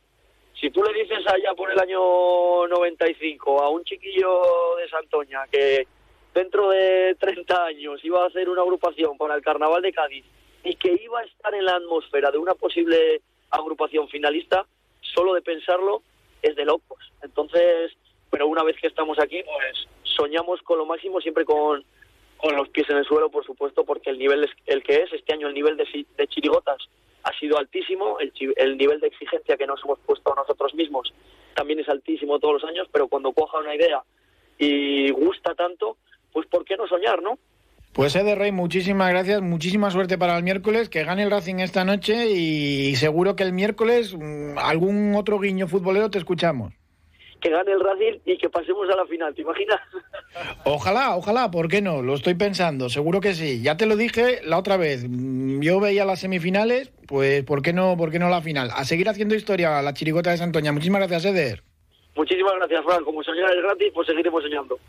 si 0.60 0.70
tú 0.70 0.84
le 0.84 0.94
dices 0.94 1.26
allá 1.28 1.54
por 1.56 1.72
el 1.72 1.80
año 1.80 2.68
95 2.68 3.64
a 3.64 3.70
un 3.70 3.84
chiquillo 3.84 4.42
de 4.78 4.90
Santoña 4.90 5.40
que 5.52 5.88
dentro 6.34 6.70
de 6.70 7.16
30 7.20 7.66
años 7.66 8.00
iba 8.04 8.24
a 8.24 8.28
hacer 8.28 8.48
una 8.48 8.62
agrupación 8.62 9.18
para 9.18 9.36
el 9.36 9.42
Carnaval 9.42 9.82
de 9.82 9.92
Cádiz 9.92 10.26
y 10.64 10.76
que 10.76 11.00
iba 11.04 11.20
a 11.20 11.24
estar 11.24 11.54
en 11.56 11.66
la 11.66 11.76
atmósfera 11.76 12.32
de 12.32 12.38
una 12.38 12.54
posible 12.54 13.22
agrupación 13.52 14.08
finalista, 14.10 14.66
solo 15.02 15.34
de 15.34 15.42
pensarlo 15.42 16.02
es 16.42 16.56
de 16.56 16.66
locos. 16.66 17.12
Entonces, 17.22 17.92
pero 18.30 18.48
una 18.48 18.64
vez 18.64 18.78
que 18.78 18.88
estamos 18.88 19.20
aquí, 19.20 19.44
pues 19.44 19.88
soñamos 20.04 20.62
con 20.62 20.78
lo 20.78 20.86
máximo, 20.86 21.22
siempre 21.22 21.46
con, 21.46 21.84
con 22.38 22.56
los 22.56 22.70
pies 22.70 22.90
en 22.90 22.98
el 22.98 23.06
suelo, 23.06 23.30
por 23.30 23.46
supuesto, 23.46 23.84
porque 23.84 24.10
el 24.10 24.18
nivel 24.18 24.44
es 24.46 24.52
el 24.66 24.84
que 24.84 25.04
es. 25.04 25.14
Este 25.14 25.34
año 25.34 25.48
el 25.48 25.54
nivel 25.54 25.78
de, 25.78 26.06
de 26.18 26.28
chirigotas 26.28 26.88
ha 27.24 27.38
sido 27.38 27.58
altísimo, 27.58 28.20
el, 28.20 28.34
el, 28.56 28.78
nivel 28.78 29.00
de 29.00 29.08
exigencia 29.08 29.58
que 29.58 29.68
nos 29.68 29.84
hemos 29.84 30.00
puesto 30.00 30.34
nosotros 30.34 30.74
mismos 30.74 31.14
también 31.54 31.80
es 31.80 31.90
altísimo 31.90 32.40
todos 32.40 32.62
los 32.62 32.64
años, 32.64 32.88
pero 32.92 33.08
cuando 33.08 33.32
coja 33.34 33.60
una 33.60 33.76
idea 33.76 34.02
y 34.58 35.12
gusta 35.12 35.54
tanto, 35.54 35.98
pues 36.32 36.48
¿por 36.48 36.66
qué 36.66 36.78
no 36.78 36.88
soñar, 36.88 37.22
no? 37.22 37.38
Pues 37.94 38.16
Eder 38.16 38.38
Rey, 38.38 38.52
muchísimas 38.52 39.10
gracias, 39.10 39.42
muchísima 39.42 39.92
suerte 39.92 40.18
para 40.18 40.38
el 40.38 40.44
miércoles, 40.44 40.88
que 40.88 41.04
gane 41.04 41.24
el 41.24 41.32
Racing 41.32 41.56
esta 41.56 41.84
noche 41.84 42.30
y 42.30 42.96
seguro 42.96 43.36
que 43.36 43.44
el 43.44 43.52
miércoles 43.52 44.16
mm, 44.18 44.58
algún 44.58 45.14
otro 45.16 45.40
guiño 45.40 45.68
futbolero 45.68 46.10
te 46.10 46.18
escuchamos 46.18 46.74
que 47.42 47.50
gane 47.50 47.72
el 47.72 47.80
Racing 47.80 48.20
y 48.26 48.38
que 48.38 48.50
pasemos 48.50 48.88
a 48.90 48.96
la 48.96 49.06
final, 49.06 49.34
¿te 49.34 49.42
imaginas? 49.42 49.80
Ojalá, 50.64 51.16
ojalá, 51.16 51.52
¿por 51.52 51.68
qué 51.68 51.82
no? 51.82 52.02
Lo 52.02 52.14
estoy 52.14 52.36
pensando, 52.36 52.88
seguro 52.88 53.20
que 53.20 53.34
sí. 53.34 53.62
Ya 53.62 53.76
te 53.76 53.86
lo 53.86 53.98
dije 53.98 54.40
la 54.46 54.58
otra 54.58 54.78
vez, 54.78 55.06
mm, 55.10 55.60
yo 55.60 55.80
veía 55.80 56.06
las 56.06 56.20
semifinales, 56.20 56.94
pues 57.08 57.44
¿por 57.44 57.62
qué 57.62 57.74
no, 57.74 57.98
por 57.98 58.12
qué 58.12 58.20
no 58.20 58.30
la 58.30 58.42
final? 58.42 58.70
A 58.74 58.86
seguir 58.86 59.10
haciendo 59.10 59.36
historia 59.36 59.82
la 59.82 59.94
chirigota 59.94 60.32
de 60.32 60.38
Santoña. 60.38 60.72
Muchísimas 60.72 61.00
gracias, 61.00 61.26
Eder. 61.26 61.64
Muchísimas 62.16 62.54
gracias, 62.58 62.84
Fran. 62.84 63.04
Como 63.04 63.24
soñar 63.24 63.52
es 63.52 63.64
gratis, 63.64 63.92
pues 63.94 64.08
seguiremos 64.08 64.44
soñando. 64.44 64.80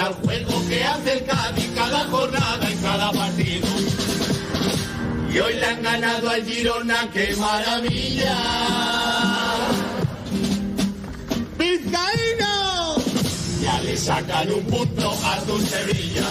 al 0.00 0.14
juego 0.14 0.68
que 0.68 0.84
hace 0.84 1.12
el 1.14 1.24
Cádiz 1.24 1.74
cada 1.74 2.04
jornada 2.04 2.70
en 2.70 2.82
cada 2.82 3.12
partido. 3.12 3.68
Y 5.32 5.38
hoy 5.38 5.54
le 5.54 5.66
han 5.66 5.82
ganado 5.82 6.28
al 6.28 6.42
Girona, 6.44 7.10
qué 7.12 7.34
maravilla. 7.38 8.36
Le 13.84 13.96
sacan 13.96 14.50
un 14.50 14.64
punto 14.64 15.10
a 15.24 15.40
tu 15.46 15.58
Sevilla. 15.60 16.26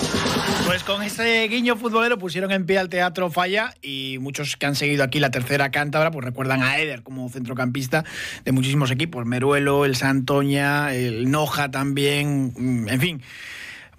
Pues 0.66 0.84
con 0.84 1.02
este 1.02 1.48
guiño 1.48 1.78
futbolero 1.78 2.18
pusieron 2.18 2.52
en 2.52 2.66
pie 2.66 2.78
al 2.78 2.90
Teatro 2.90 3.30
Falla 3.32 3.74
y 3.82 4.18
muchos 4.20 4.58
que 4.58 4.66
han 4.66 4.76
seguido 4.76 5.04
aquí 5.04 5.20
la 5.20 5.32
tercera 5.32 5.72
cántabra 5.72 6.12
pues 6.12 6.26
recuerdan 6.26 6.62
a 6.62 6.78
Eder 6.78 7.04
como 7.04 7.30
centrocampista 7.30 8.04
de 8.44 8.52
muchísimos 8.52 8.92
equipos, 8.92 9.26
Meruelo, 9.26 9.86
el 9.86 9.96
Santoña, 9.96 10.94
el 10.94 11.32
Noja 11.32 11.72
también, 11.72 12.54
mm, 12.56 12.90
en 12.90 13.02
fin. 13.02 13.22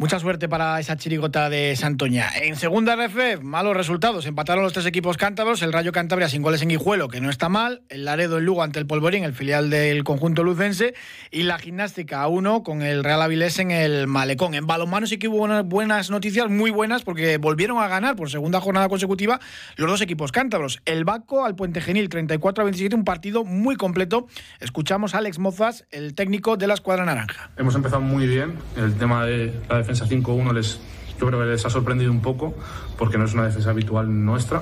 Mucha 0.00 0.20
suerte 0.20 0.48
para 0.48 0.78
esa 0.78 0.96
chirigota 0.96 1.50
de 1.50 1.74
Santoña. 1.74 2.28
En 2.40 2.54
segunda 2.54 2.94
RF, 2.94 3.42
malos 3.42 3.76
resultados. 3.76 4.26
Empataron 4.26 4.62
los 4.62 4.72
tres 4.72 4.86
equipos 4.86 5.16
cántabros. 5.16 5.60
El 5.60 5.72
Rayo 5.72 5.90
Cantabria 5.90 6.28
sin 6.28 6.40
goles 6.40 6.62
en 6.62 6.68
Guijuelo, 6.68 7.08
que 7.08 7.20
no 7.20 7.30
está 7.30 7.48
mal. 7.48 7.82
El 7.88 8.04
Laredo 8.04 8.38
en 8.38 8.44
Lugo 8.44 8.62
ante 8.62 8.78
el 8.78 8.86
Polvorín, 8.86 9.24
el 9.24 9.34
filial 9.34 9.70
del 9.70 10.04
conjunto 10.04 10.44
lucense. 10.44 10.94
Y 11.32 11.42
la 11.42 11.58
gimnástica 11.58 12.22
a 12.22 12.28
uno 12.28 12.62
con 12.62 12.82
el 12.82 13.02
Real 13.02 13.20
Avilés 13.20 13.58
en 13.58 13.72
el 13.72 14.06
Malecón. 14.06 14.54
En 14.54 14.68
balonmano 14.68 15.08
sí 15.08 15.18
que 15.18 15.26
hubo 15.26 15.64
buenas 15.64 16.10
noticias, 16.10 16.48
muy 16.48 16.70
buenas, 16.70 17.02
porque 17.02 17.36
volvieron 17.38 17.78
a 17.78 17.88
ganar 17.88 18.14
por 18.14 18.30
segunda 18.30 18.60
jornada 18.60 18.88
consecutiva 18.88 19.40
los 19.74 19.90
dos 19.90 20.00
equipos 20.00 20.30
cántabros. 20.30 20.80
El 20.84 21.04
Baco 21.04 21.44
al 21.44 21.56
Puente 21.56 21.80
Genil, 21.80 22.08
34 22.08 22.62
a 22.62 22.64
27, 22.66 22.94
un 22.94 23.04
partido 23.04 23.42
muy 23.42 23.74
completo. 23.74 24.28
Escuchamos 24.60 25.16
a 25.16 25.18
Alex 25.18 25.40
Mozas, 25.40 25.86
el 25.90 26.14
técnico 26.14 26.56
de 26.56 26.68
la 26.68 26.74
escuadra 26.74 27.04
naranja. 27.04 27.50
Hemos 27.56 27.74
empezado 27.74 28.00
muy 28.00 28.28
bien. 28.28 28.54
El 28.76 28.94
tema 28.94 29.26
de 29.26 29.52
la 29.68 29.87
defensa 29.88 30.06
5-1 30.06 30.52
les, 30.52 30.80
yo 31.18 31.26
creo 31.26 31.40
que 31.40 31.46
les 31.46 31.64
ha 31.64 31.70
sorprendido 31.70 32.12
un 32.12 32.20
poco 32.20 32.54
porque 32.98 33.16
no 33.16 33.24
es 33.24 33.34
una 33.34 33.44
defensa 33.44 33.70
habitual 33.70 34.24
nuestra. 34.24 34.60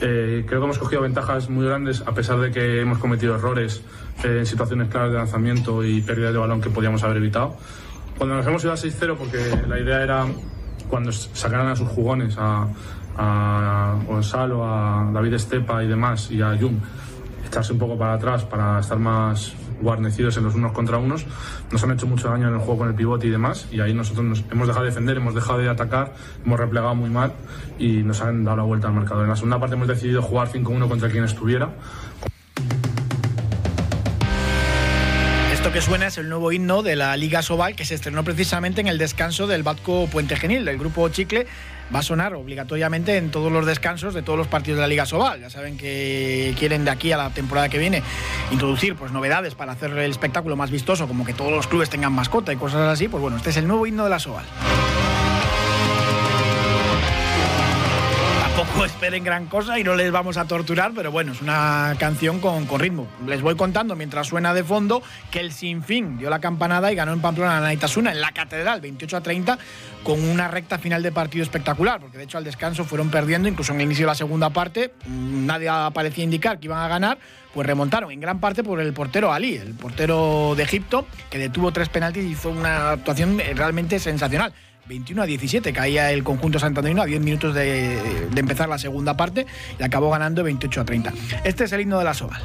Eh, 0.00 0.44
creo 0.46 0.60
que 0.60 0.64
hemos 0.64 0.78
cogido 0.78 1.02
ventajas 1.02 1.50
muy 1.50 1.66
grandes 1.66 2.02
a 2.06 2.14
pesar 2.14 2.38
de 2.38 2.52
que 2.52 2.80
hemos 2.80 2.98
cometido 2.98 3.34
errores 3.34 3.82
eh, 4.22 4.38
en 4.38 4.46
situaciones 4.46 4.88
claras 4.88 5.10
de 5.10 5.18
lanzamiento 5.18 5.84
y 5.84 6.00
pérdida 6.02 6.30
de 6.32 6.38
balón 6.38 6.60
que 6.60 6.70
podíamos 6.70 7.02
haber 7.02 7.18
evitado. 7.18 7.56
Cuando 8.16 8.36
nos 8.36 8.46
hemos 8.46 8.62
ido 8.64 8.72
a 8.72 8.76
6-0, 8.76 9.16
porque 9.16 9.38
la 9.68 9.78
idea 9.78 10.02
era 10.02 10.26
cuando 10.88 11.12
sacaran 11.12 11.68
a 11.68 11.76
sus 11.76 11.88
jugones, 11.88 12.36
a, 12.36 12.66
a 13.16 13.96
Gonzalo, 14.06 14.64
a 14.64 15.08
David 15.12 15.34
Estepa 15.34 15.84
y 15.84 15.88
demás, 15.88 16.30
y 16.30 16.42
a 16.42 16.56
Jung, 16.58 16.78
echarse 17.48 17.72
un 17.72 17.78
poco 17.78 17.98
para 17.98 18.14
atrás 18.14 18.44
para 18.44 18.78
estar 18.80 18.98
más 18.98 19.52
guarnecidos 19.80 20.36
en 20.36 20.44
los 20.44 20.54
unos 20.54 20.72
contra 20.72 20.98
unos, 20.98 21.26
nos 21.70 21.82
han 21.84 21.92
hecho 21.92 22.06
mucho 22.06 22.28
daño 22.28 22.48
en 22.48 22.54
el 22.54 22.60
juego 22.60 22.78
con 22.78 22.88
el 22.88 22.94
pivote 22.94 23.26
y 23.26 23.30
demás, 23.30 23.66
y 23.70 23.80
ahí 23.80 23.94
nosotros 23.94 24.24
nos 24.24 24.44
hemos 24.50 24.66
dejado 24.66 24.84
de 24.84 24.90
defender, 24.90 25.16
hemos 25.16 25.34
dejado 25.34 25.58
de 25.58 25.68
atacar, 25.68 26.14
hemos 26.44 26.58
replegado 26.58 26.94
muy 26.94 27.10
mal 27.10 27.32
y 27.78 28.02
nos 28.02 28.20
han 28.20 28.44
dado 28.44 28.58
la 28.58 28.62
vuelta 28.64 28.88
al 28.88 28.94
marcador. 28.94 29.24
En 29.24 29.30
la 29.30 29.36
segunda 29.36 29.60
parte 29.60 29.76
hemos 29.76 29.88
decidido 29.88 30.22
jugar 30.22 30.48
5-1 30.48 30.88
contra 30.88 31.08
quien 31.08 31.24
estuviera 31.24 31.70
Esto 35.58 35.72
que 35.72 35.80
suena 35.80 36.06
es 36.06 36.16
el 36.18 36.28
nuevo 36.28 36.52
himno 36.52 36.84
de 36.84 36.94
la 36.94 37.16
Liga 37.16 37.42
Sobal 37.42 37.74
que 37.74 37.84
se 37.84 37.96
estrenó 37.96 38.22
precisamente 38.22 38.80
en 38.80 38.86
el 38.86 38.96
descanso 38.96 39.48
del 39.48 39.64
Batco 39.64 40.06
Puente 40.06 40.36
Genil, 40.36 40.64
del 40.64 40.78
grupo 40.78 41.08
Chicle. 41.08 41.48
Va 41.94 42.00
a 42.00 42.02
sonar 42.02 42.34
obligatoriamente 42.34 43.16
en 43.16 43.30
todos 43.30 43.50
los 43.50 43.64
descansos 43.64 44.12
de 44.12 44.22
todos 44.22 44.38
los 44.38 44.46
partidos 44.46 44.76
de 44.76 44.82
la 44.82 44.88
Liga 44.88 45.06
Sobal. 45.06 45.40
Ya 45.40 45.50
saben 45.50 45.78
que 45.78 46.54
quieren 46.58 46.84
de 46.84 46.90
aquí 46.90 47.12
a 47.12 47.16
la 47.16 47.30
temporada 47.30 47.68
que 47.68 47.78
viene 47.78 48.02
introducir 48.50 48.94
pues, 48.94 49.10
novedades 49.10 49.54
para 49.54 49.72
hacer 49.72 49.90
el 49.92 50.10
espectáculo 50.10 50.56
más 50.56 50.70
vistoso, 50.70 51.08
como 51.08 51.24
que 51.24 51.32
todos 51.32 51.52
los 51.52 51.66
clubes 51.66 51.88
tengan 51.88 52.12
mascota 52.12 52.52
y 52.52 52.56
cosas 52.56 52.82
así. 52.92 53.08
Pues 53.08 53.22
bueno, 53.22 53.38
este 53.38 53.50
es 53.50 53.56
el 53.56 53.66
nuevo 53.66 53.86
himno 53.86 54.04
de 54.04 54.10
la 54.10 54.18
Sobal. 54.18 54.44
Tampoco 58.78 58.94
esperen 58.94 59.24
gran 59.24 59.46
cosa 59.46 59.76
y 59.80 59.82
no 59.82 59.96
les 59.96 60.12
vamos 60.12 60.36
a 60.36 60.44
torturar, 60.44 60.92
pero 60.94 61.10
bueno, 61.10 61.32
es 61.32 61.42
una 61.42 61.96
canción 61.98 62.38
con, 62.38 62.64
con, 62.66 62.78
ritmo. 62.78 63.08
Les 63.26 63.42
voy 63.42 63.56
contando 63.56 63.96
mientras 63.96 64.28
suena 64.28 64.54
de 64.54 64.62
fondo 64.62 65.02
que 65.32 65.40
el 65.40 65.50
Sinfín 65.50 66.16
dio 66.16 66.30
la 66.30 66.38
campanada 66.38 66.92
y 66.92 66.94
ganó 66.94 67.12
en 67.12 67.20
Pamplona 67.20 67.56
a 67.56 67.60
Naitasuna 67.60 68.12
en 68.12 68.20
la 68.20 68.30
Catedral 68.30 68.80
28 68.80 69.16
a 69.16 69.20
30 69.20 69.58
con 70.04 70.22
una 70.22 70.46
recta 70.46 70.78
final 70.78 71.02
de 71.02 71.10
partido 71.10 71.42
espectacular, 71.42 71.98
porque 72.00 72.18
de 72.18 72.24
hecho 72.24 72.38
al 72.38 72.44
descanso 72.44 72.84
fueron 72.84 73.10
perdiendo, 73.10 73.48
incluso 73.48 73.72
en 73.72 73.80
el 73.80 73.86
inicio 73.86 74.04
de 74.04 74.12
la 74.12 74.14
segunda 74.14 74.50
parte, 74.50 74.94
nadie 75.08 75.68
parecía 75.92 76.22
indicar 76.22 76.60
que 76.60 76.66
iban 76.66 76.78
a 76.78 76.86
ganar, 76.86 77.18
pues 77.52 77.66
remontaron 77.66 78.12
en 78.12 78.20
gran 78.20 78.38
parte 78.38 78.62
por 78.62 78.80
el 78.80 78.92
portero 78.92 79.32
Ali, 79.32 79.56
el 79.56 79.74
portero 79.74 80.54
de 80.56 80.62
Egipto, 80.62 81.04
que 81.30 81.38
detuvo 81.38 81.72
tres 81.72 81.88
penaltis 81.88 82.24
y 82.24 82.36
fue 82.36 82.52
una 82.52 82.92
actuación 82.92 83.40
realmente 83.56 83.98
sensacional. 83.98 84.52
21 84.88 85.22
a 85.22 85.26
17 85.26 85.72
caía 85.72 86.10
el 86.12 86.24
conjunto 86.24 86.58
santanderino 86.58 87.02
a 87.02 87.06
10 87.06 87.20
minutos 87.20 87.54
de, 87.54 88.28
de, 88.30 88.40
empezar 88.40 88.68
la 88.68 88.78
segunda 88.78 89.16
parte 89.16 89.46
y 89.78 89.82
acabó 89.82 90.10
ganando 90.10 90.42
28 90.42 90.80
a 90.80 90.84
30. 90.84 91.12
Este 91.44 91.64
es 91.64 91.72
el 91.72 91.82
himno 91.82 91.98
de 91.98 92.04
la 92.04 92.14
Soval. 92.14 92.42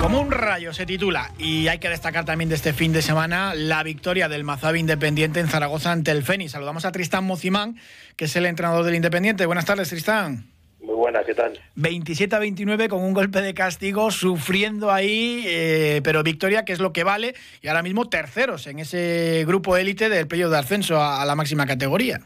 Como 0.00 0.20
un 0.20 0.30
rayo 0.30 0.72
se 0.72 0.86
titula 0.86 1.32
y 1.36 1.68
hay 1.68 1.78
que 1.78 1.88
destacar 1.88 2.24
también 2.24 2.48
de 2.48 2.54
este 2.54 2.72
fin 2.72 2.92
de 2.92 3.02
semana 3.02 3.54
la 3.54 3.82
victoria 3.82 4.28
del 4.28 4.44
Mazabi 4.44 4.78
Independiente 4.78 5.40
en 5.40 5.48
Zaragoza 5.48 5.92
ante 5.92 6.12
el 6.12 6.22
Fénix. 6.22 6.52
Saludamos 6.52 6.84
a 6.84 6.92
Tristán 6.92 7.24
Mocimán, 7.24 7.76
que 8.14 8.26
es 8.26 8.36
el 8.36 8.46
entrenador 8.46 8.84
del 8.84 8.94
Independiente. 8.94 9.44
Buenas 9.46 9.64
tardes, 9.64 9.88
Tristán. 9.88 10.55
Muy 10.80 10.94
buena, 10.94 11.24
¿qué 11.24 11.34
tal? 11.34 11.58
27 11.76 12.36
a 12.36 12.38
29 12.38 12.88
con 12.88 13.02
un 13.02 13.14
golpe 13.14 13.40
de 13.40 13.54
castigo, 13.54 14.10
sufriendo 14.10 14.90
ahí, 14.90 15.44
eh, 15.46 16.00
pero 16.04 16.22
victoria 16.22 16.64
que 16.64 16.72
es 16.72 16.80
lo 16.80 16.92
que 16.92 17.02
vale 17.02 17.34
y 17.62 17.68
ahora 17.68 17.82
mismo 17.82 18.08
terceros 18.08 18.66
en 18.66 18.78
ese 18.78 19.44
grupo 19.46 19.76
élite 19.76 20.08
del 20.08 20.28
periodo 20.28 20.52
de 20.52 20.58
ascenso 20.58 20.96
a, 20.98 21.22
a, 21.22 21.26
la 21.26 21.34
máxima 21.34 21.66
categoría. 21.66 22.20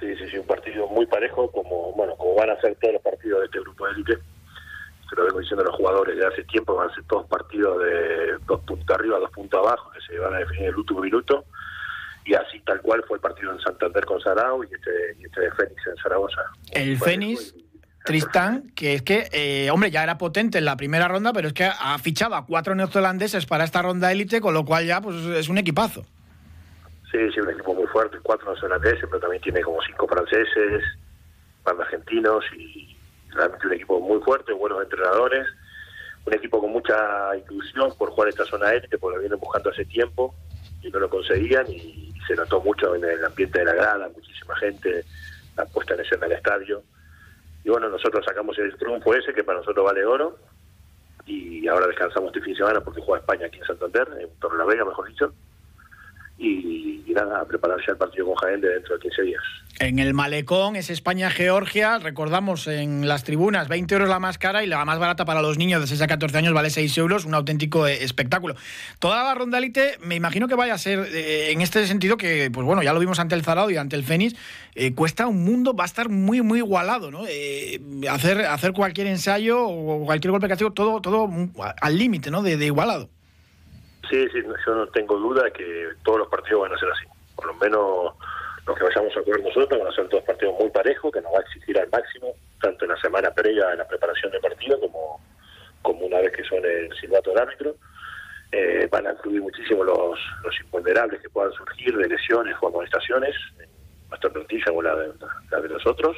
Sí, 0.00 0.14
sí, 0.16 0.30
sí, 0.30 0.38
un 0.38 0.46
partido 0.46 0.88
muy 0.88 1.06
parejo 1.06 1.50
como 1.50 1.92
bueno 1.92 2.16
como 2.16 2.34
van 2.34 2.50
a 2.50 2.60
ser 2.60 2.74
todos 2.76 2.94
los 2.94 3.02
partidos 3.02 3.40
de 3.40 3.46
este 3.46 3.60
grupo 3.60 3.86
élite. 3.86 4.18
Se 5.08 5.16
lo 5.16 5.24
vengo 5.24 5.40
diciendo 5.40 5.62
a 5.62 5.66
los 5.66 5.76
jugadores 5.76 6.16
de 6.16 6.26
hace 6.26 6.44
tiempo, 6.44 6.74
van 6.74 6.90
a 6.90 6.94
ser 6.94 7.04
todos 7.04 7.26
partidos 7.26 7.82
de 7.82 8.38
dos 8.46 8.60
puntos 8.60 8.96
arriba, 8.96 9.18
dos 9.18 9.30
puntos 9.30 9.58
abajo, 9.58 9.90
que 9.90 10.00
se 10.00 10.18
van 10.18 10.34
a 10.34 10.38
definir 10.38 10.68
el 10.68 10.76
último 10.76 11.00
minuto. 11.00 11.44
Y 12.28 12.34
así 12.34 12.60
tal 12.60 12.78
cual 12.82 13.02
fue 13.08 13.16
el 13.16 13.22
partido 13.22 13.52
en 13.52 13.58
Santander 13.60 14.04
con 14.04 14.20
Sarao 14.20 14.62
y 14.62 14.66
este, 14.66 15.16
y 15.18 15.24
este 15.24 15.40
de 15.40 15.50
Fénix 15.52 15.86
en 15.86 15.96
Zaragoza. 15.96 16.42
El 16.72 16.98
Fénix 16.98 17.54
Tristán, 18.04 18.70
que 18.74 18.92
es 18.92 19.02
que, 19.02 19.30
eh, 19.32 19.70
hombre, 19.70 19.90
ya 19.90 20.02
era 20.02 20.18
potente 20.18 20.58
en 20.58 20.66
la 20.66 20.76
primera 20.76 21.08
ronda, 21.08 21.32
pero 21.32 21.48
es 21.48 21.54
que 21.54 21.64
ha 21.64 21.98
fichado 21.98 22.34
a 22.34 22.44
cuatro 22.44 22.74
neozelandeses 22.74 23.46
para 23.46 23.64
esta 23.64 23.80
ronda 23.80 24.12
élite, 24.12 24.42
con 24.42 24.52
lo 24.52 24.66
cual 24.66 24.84
ya 24.84 25.00
pues 25.00 25.16
es 25.16 25.48
un 25.48 25.56
equipazo. 25.56 26.04
Sí, 27.10 27.18
sí, 27.32 27.40
un 27.40 27.48
equipo 27.48 27.74
muy 27.74 27.86
fuerte, 27.86 28.18
cuatro 28.22 28.52
neozelandeses, 28.52 29.06
pero 29.06 29.20
también 29.20 29.40
tiene 29.40 29.62
como 29.62 29.78
cinco 29.86 30.06
franceses, 30.06 30.82
de 31.64 31.82
argentinos 31.82 32.44
y 32.58 32.94
realmente 33.30 33.66
un 33.66 33.72
equipo 33.72 34.00
muy 34.00 34.20
fuerte, 34.20 34.52
buenos 34.52 34.82
entrenadores, 34.82 35.46
un 36.26 36.34
equipo 36.34 36.60
con 36.60 36.72
mucha 36.72 37.34
inclusión 37.38 37.94
por 37.96 38.10
jugar 38.10 38.28
esta 38.28 38.44
zona 38.44 38.72
élite, 38.72 38.98
porque 38.98 39.16
lo 39.16 39.20
vienen 39.20 39.40
buscando 39.40 39.70
hace 39.70 39.86
tiempo 39.86 40.34
y 40.82 40.90
no 40.90 40.98
lo 40.98 41.08
conseguían 41.08 41.66
y 41.70 42.12
se 42.26 42.34
notó 42.34 42.60
mucho 42.60 42.94
en 42.94 43.04
el 43.04 43.24
ambiente 43.24 43.58
de 43.58 43.64
la 43.64 43.74
grada, 43.74 44.08
muchísima 44.14 44.56
gente, 44.56 45.04
la 45.56 45.64
puesta 45.66 45.94
en 45.94 46.00
escena 46.00 46.26
del 46.26 46.36
estadio. 46.36 46.82
Y 47.64 47.70
bueno, 47.70 47.88
nosotros 47.88 48.24
sacamos 48.24 48.58
el 48.58 48.76
triunfo 48.76 49.14
ese, 49.14 49.32
que 49.32 49.44
para 49.44 49.58
nosotros 49.58 49.84
vale 49.84 50.04
oro, 50.04 50.38
y 51.26 51.66
ahora 51.68 51.86
descansamos 51.86 52.28
este 52.28 52.40
fin 52.40 52.54
de 52.54 52.58
semana 52.58 52.80
porque 52.80 53.02
juega 53.02 53.20
España 53.20 53.46
aquí 53.46 53.58
en 53.58 53.64
Santander, 53.64 54.08
en 54.20 54.30
Torre 54.40 54.58
la 54.58 54.64
Vega, 54.64 54.84
mejor 54.84 55.08
dicho, 55.08 55.34
y, 56.38 57.02
nada, 57.08 57.40
a 57.40 57.44
preparar 57.44 57.78
ya 57.84 57.92
el 57.92 57.98
partido 57.98 58.26
con 58.26 58.36
Jaén 58.36 58.60
de 58.60 58.68
dentro 58.68 58.94
de 58.94 59.00
15 59.00 59.22
días. 59.22 59.42
En 59.80 59.98
el 59.98 60.14
malecón 60.14 60.76
es 60.76 60.90
España-Georgia, 60.90 61.98
recordamos 61.98 62.66
en 62.66 63.08
las 63.08 63.24
tribunas 63.24 63.68
20 63.68 63.94
euros 63.94 64.08
la 64.08 64.20
más 64.20 64.38
cara 64.38 64.62
y 64.62 64.66
la 64.66 64.84
más 64.84 64.98
barata 64.98 65.24
para 65.24 65.42
los 65.42 65.58
niños 65.58 65.80
de 65.80 65.86
6 65.86 66.02
a 66.02 66.06
14 66.06 66.38
años 66.38 66.52
vale 66.52 66.70
6 66.70 66.96
euros, 66.98 67.24
un 67.24 67.34
auténtico 67.34 67.86
eh, 67.86 68.04
espectáculo. 68.04 68.54
Toda 68.98 69.22
la 69.24 69.34
ronda 69.34 69.58
élite 69.58 69.98
me 70.00 70.14
imagino 70.14 70.48
que 70.48 70.54
vaya 70.54 70.74
a 70.74 70.78
ser 70.78 71.08
eh, 71.12 71.50
en 71.50 71.60
este 71.60 71.86
sentido 71.86 72.16
que, 72.16 72.50
pues 72.52 72.64
bueno, 72.64 72.82
ya 72.82 72.92
lo 72.92 73.00
vimos 73.00 73.18
ante 73.18 73.34
el 73.34 73.42
Zarado 73.42 73.70
y 73.70 73.76
ante 73.76 73.96
el 73.96 74.04
Fénix, 74.04 74.36
eh, 74.74 74.94
cuesta 74.94 75.26
un 75.26 75.44
mundo, 75.44 75.74
va 75.74 75.84
a 75.84 75.86
estar 75.86 76.08
muy, 76.08 76.42
muy 76.42 76.58
igualado, 76.58 77.10
¿no? 77.10 77.22
Hacer, 78.10 78.46
hacer 78.46 78.72
cualquier 78.72 79.08
ensayo 79.08 79.66
o 79.66 80.04
cualquier 80.04 80.30
golpe 80.30 80.48
castigo, 80.48 80.72
todo, 80.72 81.00
todo 81.00 81.28
al 81.80 81.98
límite, 81.98 82.30
¿no? 82.30 82.42
De 82.42 82.64
igualado. 82.64 83.10
Sí, 84.08 84.26
sí, 84.32 84.42
yo 84.66 84.74
no 84.74 84.86
tengo 84.88 85.18
duda 85.18 85.50
que 85.50 85.88
todos 86.04 86.20
los 86.20 86.28
partidos 86.28 86.62
van 86.62 86.72
a 86.72 86.78
ser 86.78 86.88
así, 86.90 87.04
por 87.36 87.46
lo 87.46 87.54
menos 87.54 88.14
los 88.66 88.76
que 88.76 88.84
vayamos 88.84 89.16
a 89.16 89.22
jugar 89.22 89.40
nosotros 89.40 89.80
van 89.80 89.88
a 89.88 89.94
ser 89.94 90.08
todos 90.08 90.24
partidos 90.24 90.54
muy 90.58 90.70
parejos, 90.70 91.10
que 91.10 91.20
nos 91.22 91.32
va 91.32 91.38
a 91.38 91.42
exigir 91.42 91.78
al 91.78 91.88
máximo, 91.90 92.34
tanto 92.60 92.84
en 92.84 92.90
la 92.90 93.00
semana 93.00 93.30
previa 93.30 93.72
en 93.72 93.78
la 93.78 93.88
preparación 93.88 94.30
de 94.30 94.40
partido 94.40 94.78
como, 94.78 95.20
como 95.82 96.06
una 96.06 96.18
vez 96.18 96.32
que 96.32 96.44
son 96.44 96.64
el 96.64 96.94
silbato 96.98 97.30
del 97.30 97.38
árbitro. 97.40 97.76
Eh, 98.52 98.88
van 98.90 99.06
a 99.06 99.12
incluir 99.12 99.42
muchísimo 99.42 99.84
los, 99.84 100.18
los 100.42 100.60
imponderables 100.60 101.20
que 101.20 101.28
puedan 101.28 101.52
surgir 101.52 101.96
de 101.96 102.08
lesiones 102.08 102.56
o 102.60 102.68
amonestaciones, 102.68 103.34
nuestra 104.08 104.30
plantilla 104.30 104.72
o 104.72 104.82
la 104.82 104.96
de, 104.96 105.12
la 105.50 105.60
de 105.60 105.68
nosotros. 105.68 106.16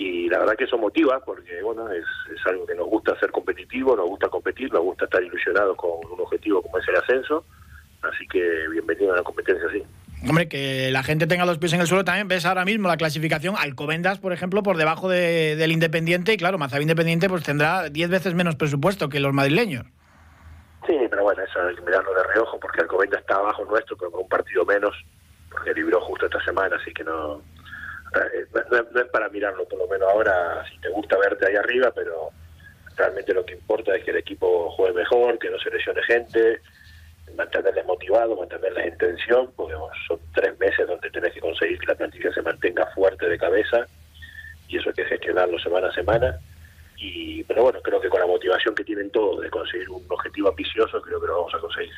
Y 0.00 0.28
la 0.28 0.38
verdad 0.38 0.54
que 0.56 0.62
eso 0.62 0.78
motiva, 0.78 1.18
porque 1.24 1.60
bueno 1.60 1.90
es, 1.90 2.04
es 2.32 2.46
algo 2.46 2.64
que 2.64 2.74
nos 2.76 2.86
gusta 2.86 3.18
ser 3.18 3.32
competitivo, 3.32 3.96
nos 3.96 4.06
gusta 4.06 4.28
competir, 4.28 4.72
nos 4.72 4.82
gusta 4.82 5.06
estar 5.06 5.20
ilusionados 5.20 5.76
con 5.76 5.90
un 6.08 6.20
objetivo 6.20 6.62
como 6.62 6.78
es 6.78 6.86
el 6.86 6.94
ascenso. 6.94 7.44
Así 8.02 8.24
que 8.28 8.68
bienvenido 8.70 9.12
a 9.12 9.16
la 9.16 9.22
competencia 9.24 9.66
así. 9.68 9.82
Hombre, 10.28 10.48
que 10.48 10.92
la 10.92 11.02
gente 11.02 11.26
tenga 11.26 11.44
los 11.44 11.58
pies 11.58 11.72
en 11.72 11.80
el 11.80 11.88
suelo 11.88 12.04
también. 12.04 12.28
Ves 12.28 12.46
ahora 12.46 12.64
mismo 12.64 12.86
la 12.86 12.96
clasificación. 12.96 13.56
Alcobendas, 13.58 14.20
por 14.20 14.32
ejemplo, 14.32 14.62
por 14.62 14.76
debajo 14.76 15.08
de, 15.08 15.56
del 15.56 15.72
Independiente. 15.72 16.32
Y 16.32 16.36
claro, 16.36 16.58
Mazabi 16.58 16.82
Independiente 16.82 17.28
pues 17.28 17.42
tendrá 17.42 17.88
10 17.88 18.08
veces 18.08 18.34
menos 18.34 18.54
presupuesto 18.54 19.08
que 19.08 19.18
los 19.18 19.32
madrileños. 19.32 19.84
Sí, 20.86 20.94
pero 21.10 21.24
bueno, 21.24 21.42
eso 21.42 21.60
hay 21.60 21.74
que 21.74 21.82
mirarlo 21.82 22.14
de 22.14 22.22
reojo 22.34 22.60
porque 22.60 22.82
Alcobendas 22.82 23.20
está 23.20 23.34
abajo 23.34 23.64
nuestro, 23.64 23.96
pero 23.96 24.12
con 24.12 24.22
un 24.22 24.28
partido 24.28 24.64
menos, 24.64 24.94
porque 25.50 25.74
libró 25.74 26.00
justo 26.02 26.26
esta 26.26 26.42
semana, 26.44 26.76
así 26.76 26.92
que 26.94 27.02
no, 27.02 27.42
no, 28.14 28.82
no, 28.92 29.00
es 29.00 29.08
para 29.08 29.28
mirarlo, 29.28 29.64
por 29.66 29.78
lo 29.78 29.88
menos 29.88 30.08
ahora, 30.08 30.64
si 30.70 30.78
te 30.80 30.88
gusta 30.88 31.18
verte 31.18 31.46
ahí 31.46 31.56
arriba, 31.56 31.90
pero 31.94 32.30
realmente 32.96 33.34
lo 33.34 33.44
que 33.44 33.54
importa 33.54 33.94
es 33.94 34.04
que 34.04 34.10
el 34.10 34.18
equipo 34.18 34.70
juegue 34.70 34.94
mejor, 34.94 35.38
que 35.38 35.50
no 35.50 35.58
se 35.58 35.70
lesione 35.70 36.02
gente, 36.02 36.60
mantenerles 37.36 37.86
motivados, 37.86 38.38
mantenerles 38.38 38.86
en 38.86 38.98
tensión, 38.98 39.52
porque 39.54 39.74
son 40.06 40.18
tres 40.34 40.58
meses 40.58 40.86
donde 40.86 41.10
tenés 41.10 41.32
que 41.32 41.40
conseguir 41.40 41.78
que 41.78 41.86
la 41.86 41.94
plantilla 41.94 42.32
se 42.32 42.42
mantenga 42.42 42.86
fuerte 42.94 43.28
de 43.28 43.38
cabeza 43.38 43.86
y 44.68 44.76
eso 44.76 44.88
hay 44.88 44.94
que 44.94 45.04
gestionarlo 45.04 45.58
semana 45.58 45.88
a 45.88 45.92
semana. 45.92 46.38
Y, 46.96 47.44
pero 47.44 47.62
bueno, 47.62 47.80
creo 47.80 48.00
que 48.00 48.08
con 48.08 48.20
la 48.20 48.26
motivación 48.26 48.74
que 48.74 48.84
tienen 48.84 49.10
todos 49.10 49.40
de 49.40 49.50
conseguir 49.50 49.88
un 49.88 50.04
objetivo 50.08 50.48
ambicioso, 50.48 51.00
creo 51.00 51.20
que 51.20 51.26
lo 51.28 51.36
vamos 51.36 51.54
a 51.54 51.58
conseguir. 51.58 51.94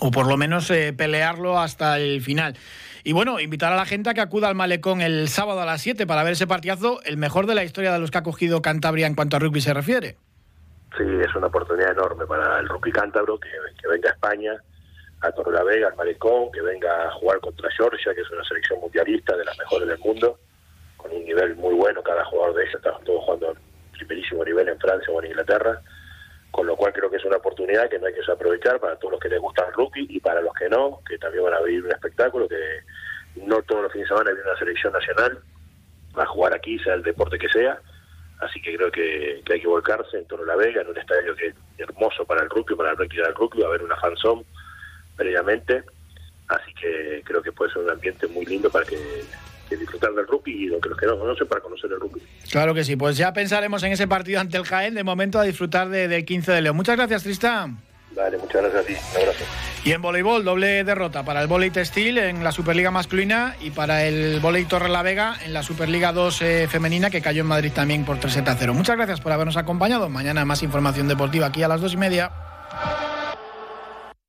O 0.00 0.10
por 0.10 0.26
lo 0.26 0.36
menos 0.36 0.70
eh, 0.70 0.92
pelearlo 0.92 1.58
hasta 1.58 1.98
el 1.98 2.20
final. 2.20 2.56
Y 3.04 3.12
bueno, 3.12 3.40
invitar 3.40 3.72
a 3.72 3.76
la 3.76 3.86
gente 3.86 4.10
a 4.10 4.14
que 4.14 4.20
acuda 4.20 4.48
al 4.48 4.54
Malecón 4.54 5.00
el 5.00 5.28
sábado 5.28 5.60
a 5.60 5.64
las 5.64 5.80
7 5.80 6.06
para 6.06 6.22
ver 6.22 6.32
ese 6.32 6.46
partidazo, 6.46 7.00
el 7.04 7.16
mejor 7.16 7.46
de 7.46 7.54
la 7.54 7.64
historia 7.64 7.92
de 7.92 7.98
los 7.98 8.10
que 8.10 8.18
ha 8.18 8.22
cogido 8.22 8.60
Cantabria 8.60 9.06
en 9.06 9.14
cuanto 9.14 9.36
a 9.36 9.40
rugby 9.40 9.60
se 9.60 9.72
refiere. 9.72 10.16
Sí, 10.96 11.04
es 11.04 11.34
una 11.34 11.46
oportunidad 11.46 11.92
enorme 11.92 12.26
para 12.26 12.60
el 12.60 12.68
rugby 12.68 12.92
cántabro 12.92 13.38
que, 13.38 13.48
que 13.80 13.88
venga 13.88 14.10
a 14.10 14.12
España, 14.12 14.52
a 15.20 15.32
Torre 15.32 15.52
la 15.52 15.62
Vega, 15.62 15.88
al 15.88 15.96
Malecón, 15.96 16.50
que 16.52 16.60
venga 16.62 17.08
a 17.08 17.10
jugar 17.12 17.40
contra 17.40 17.70
Georgia, 17.70 18.14
que 18.14 18.20
es 18.20 18.30
una 18.30 18.44
selección 18.44 18.80
mundialista 18.80 19.36
de 19.36 19.44
las 19.44 19.58
mejores 19.58 19.88
del 19.88 19.98
mundo, 19.98 20.38
con 20.96 21.12
un 21.12 21.24
nivel 21.24 21.56
muy 21.56 21.74
bueno, 21.74 22.02
cada 22.02 22.24
jugador 22.24 22.54
de 22.54 22.62
ellos 22.62 22.74
está 22.74 22.98
todos 23.04 23.24
jugando 23.24 23.50
en 23.52 23.58
primerísimo 23.92 24.44
nivel 24.44 24.68
en 24.68 24.78
Francia 24.78 25.12
o 25.12 25.22
en 25.22 25.30
Inglaterra, 25.30 25.80
con 26.50 26.66
lo 26.66 26.76
cual 26.76 26.92
creo 26.92 27.10
que 27.10 27.16
es 27.16 27.24
una 27.24 27.36
oportunidad 27.36 27.88
que 27.88 27.98
no 27.98 28.06
hay 28.06 28.12
que 28.12 28.20
desaprovechar 28.20 28.80
para 28.80 28.96
todos 28.96 29.12
los 29.12 29.20
que 29.20 29.28
les 29.28 29.40
gusta 29.40 29.66
el 29.66 29.72
rugby 29.74 30.06
y 30.08 30.20
para 30.20 30.40
los 30.40 30.52
que 30.54 30.68
no, 30.68 31.00
que 31.08 31.18
también 31.18 31.44
van 31.44 31.54
a 31.54 31.60
vivir 31.60 31.84
un 31.84 31.92
espectáculo, 31.92 32.48
que 32.48 32.56
no 33.36 33.62
todos 33.62 33.82
los 33.82 33.92
fines 33.92 34.08
de 34.08 34.14
semana 34.14 34.32
viene 34.32 34.48
una 34.48 34.58
selección 34.58 34.92
nacional 34.92 35.38
a 36.14 36.26
jugar 36.26 36.54
aquí, 36.54 36.78
sea 36.78 36.94
el 36.94 37.02
deporte 37.02 37.38
que 37.38 37.48
sea, 37.48 37.80
así 38.40 38.60
que 38.60 38.76
creo 38.76 38.90
que, 38.90 39.42
hay 39.50 39.60
que 39.60 39.66
volcarse 39.66 40.18
en 40.18 40.26
Torre 40.26 40.46
la 40.46 40.56
Vega, 40.56 40.82
en 40.82 40.88
un 40.88 40.98
estadio 40.98 41.34
que 41.36 41.48
es 41.48 41.54
hermoso 41.76 42.24
para 42.24 42.42
el 42.42 42.50
rugby, 42.50 42.74
para 42.74 42.90
la 42.90 42.96
práctica 42.96 43.24
del 43.24 43.34
rugby, 43.34 43.60
va 43.60 43.66
a 43.66 43.68
haber 43.68 43.82
una 43.82 43.96
fanzone 43.96 44.44
previamente, 45.16 45.84
así 46.48 46.72
que 46.74 47.22
creo 47.24 47.42
que 47.42 47.52
puede 47.52 47.72
ser 47.72 47.82
un 47.82 47.90
ambiente 47.90 48.26
muy 48.26 48.46
lindo 48.46 48.70
para 48.70 48.84
que 48.84 48.96
disfrutar 49.76 50.12
del 50.12 50.26
rugby 50.26 50.64
y 50.64 50.66
lo 50.66 50.80
que 50.80 50.88
los 50.88 50.98
que 50.98 51.06
no 51.06 51.18
conocen 51.18 51.46
para 51.46 51.60
conocer 51.60 51.90
el 51.92 52.00
rugby. 52.00 52.22
Claro 52.50 52.74
que 52.74 52.84
sí, 52.84 52.96
pues 52.96 53.16
ya 53.16 53.32
pensaremos 53.32 53.82
en 53.82 53.92
ese 53.92 54.08
partido 54.08 54.40
ante 54.40 54.56
el 54.56 54.64
Jaén, 54.64 54.94
de 54.94 55.04
momento 55.04 55.38
a 55.38 55.44
disfrutar 55.44 55.88
de, 55.88 56.08
del 56.08 56.24
15 56.24 56.52
de 56.52 56.62
León. 56.62 56.76
Muchas 56.76 56.96
gracias, 56.96 57.22
Tristán. 57.22 57.78
Vale, 58.16 58.38
muchas 58.38 58.62
gracias 58.62 58.82
a 58.82 58.86
ti. 58.86 58.94
Un 59.14 59.22
abrazo. 59.22 59.44
Y 59.84 59.92
en 59.92 60.02
voleibol, 60.02 60.44
doble 60.44 60.82
derrota 60.82 61.24
para 61.24 61.40
el 61.40 61.46
voleibol 61.46 61.74
textil 61.74 62.18
en 62.18 62.42
la 62.42 62.52
Superliga 62.52 62.90
masculina 62.90 63.54
y 63.60 63.70
para 63.70 64.04
el 64.04 64.40
voleibol 64.40 64.68
Torre 64.68 64.88
la 64.88 65.02
Vega 65.02 65.36
en 65.44 65.52
la 65.52 65.62
Superliga 65.62 66.12
2 66.12 66.42
eh, 66.42 66.68
femenina 66.68 67.10
que 67.10 67.22
cayó 67.22 67.42
en 67.42 67.48
Madrid 67.48 67.72
también 67.72 68.04
por 68.04 68.18
3 68.18 68.38
a 68.38 68.56
0. 68.56 68.74
Muchas 68.74 68.96
gracias 68.96 69.20
por 69.20 69.32
habernos 69.32 69.56
acompañado. 69.56 70.08
Mañana 70.08 70.44
más 70.44 70.62
información 70.62 71.06
deportiva 71.06 71.46
aquí 71.46 71.62
a 71.62 71.68
las 71.68 71.80
dos 71.80 71.92
y 71.92 71.96
media. 71.96 72.32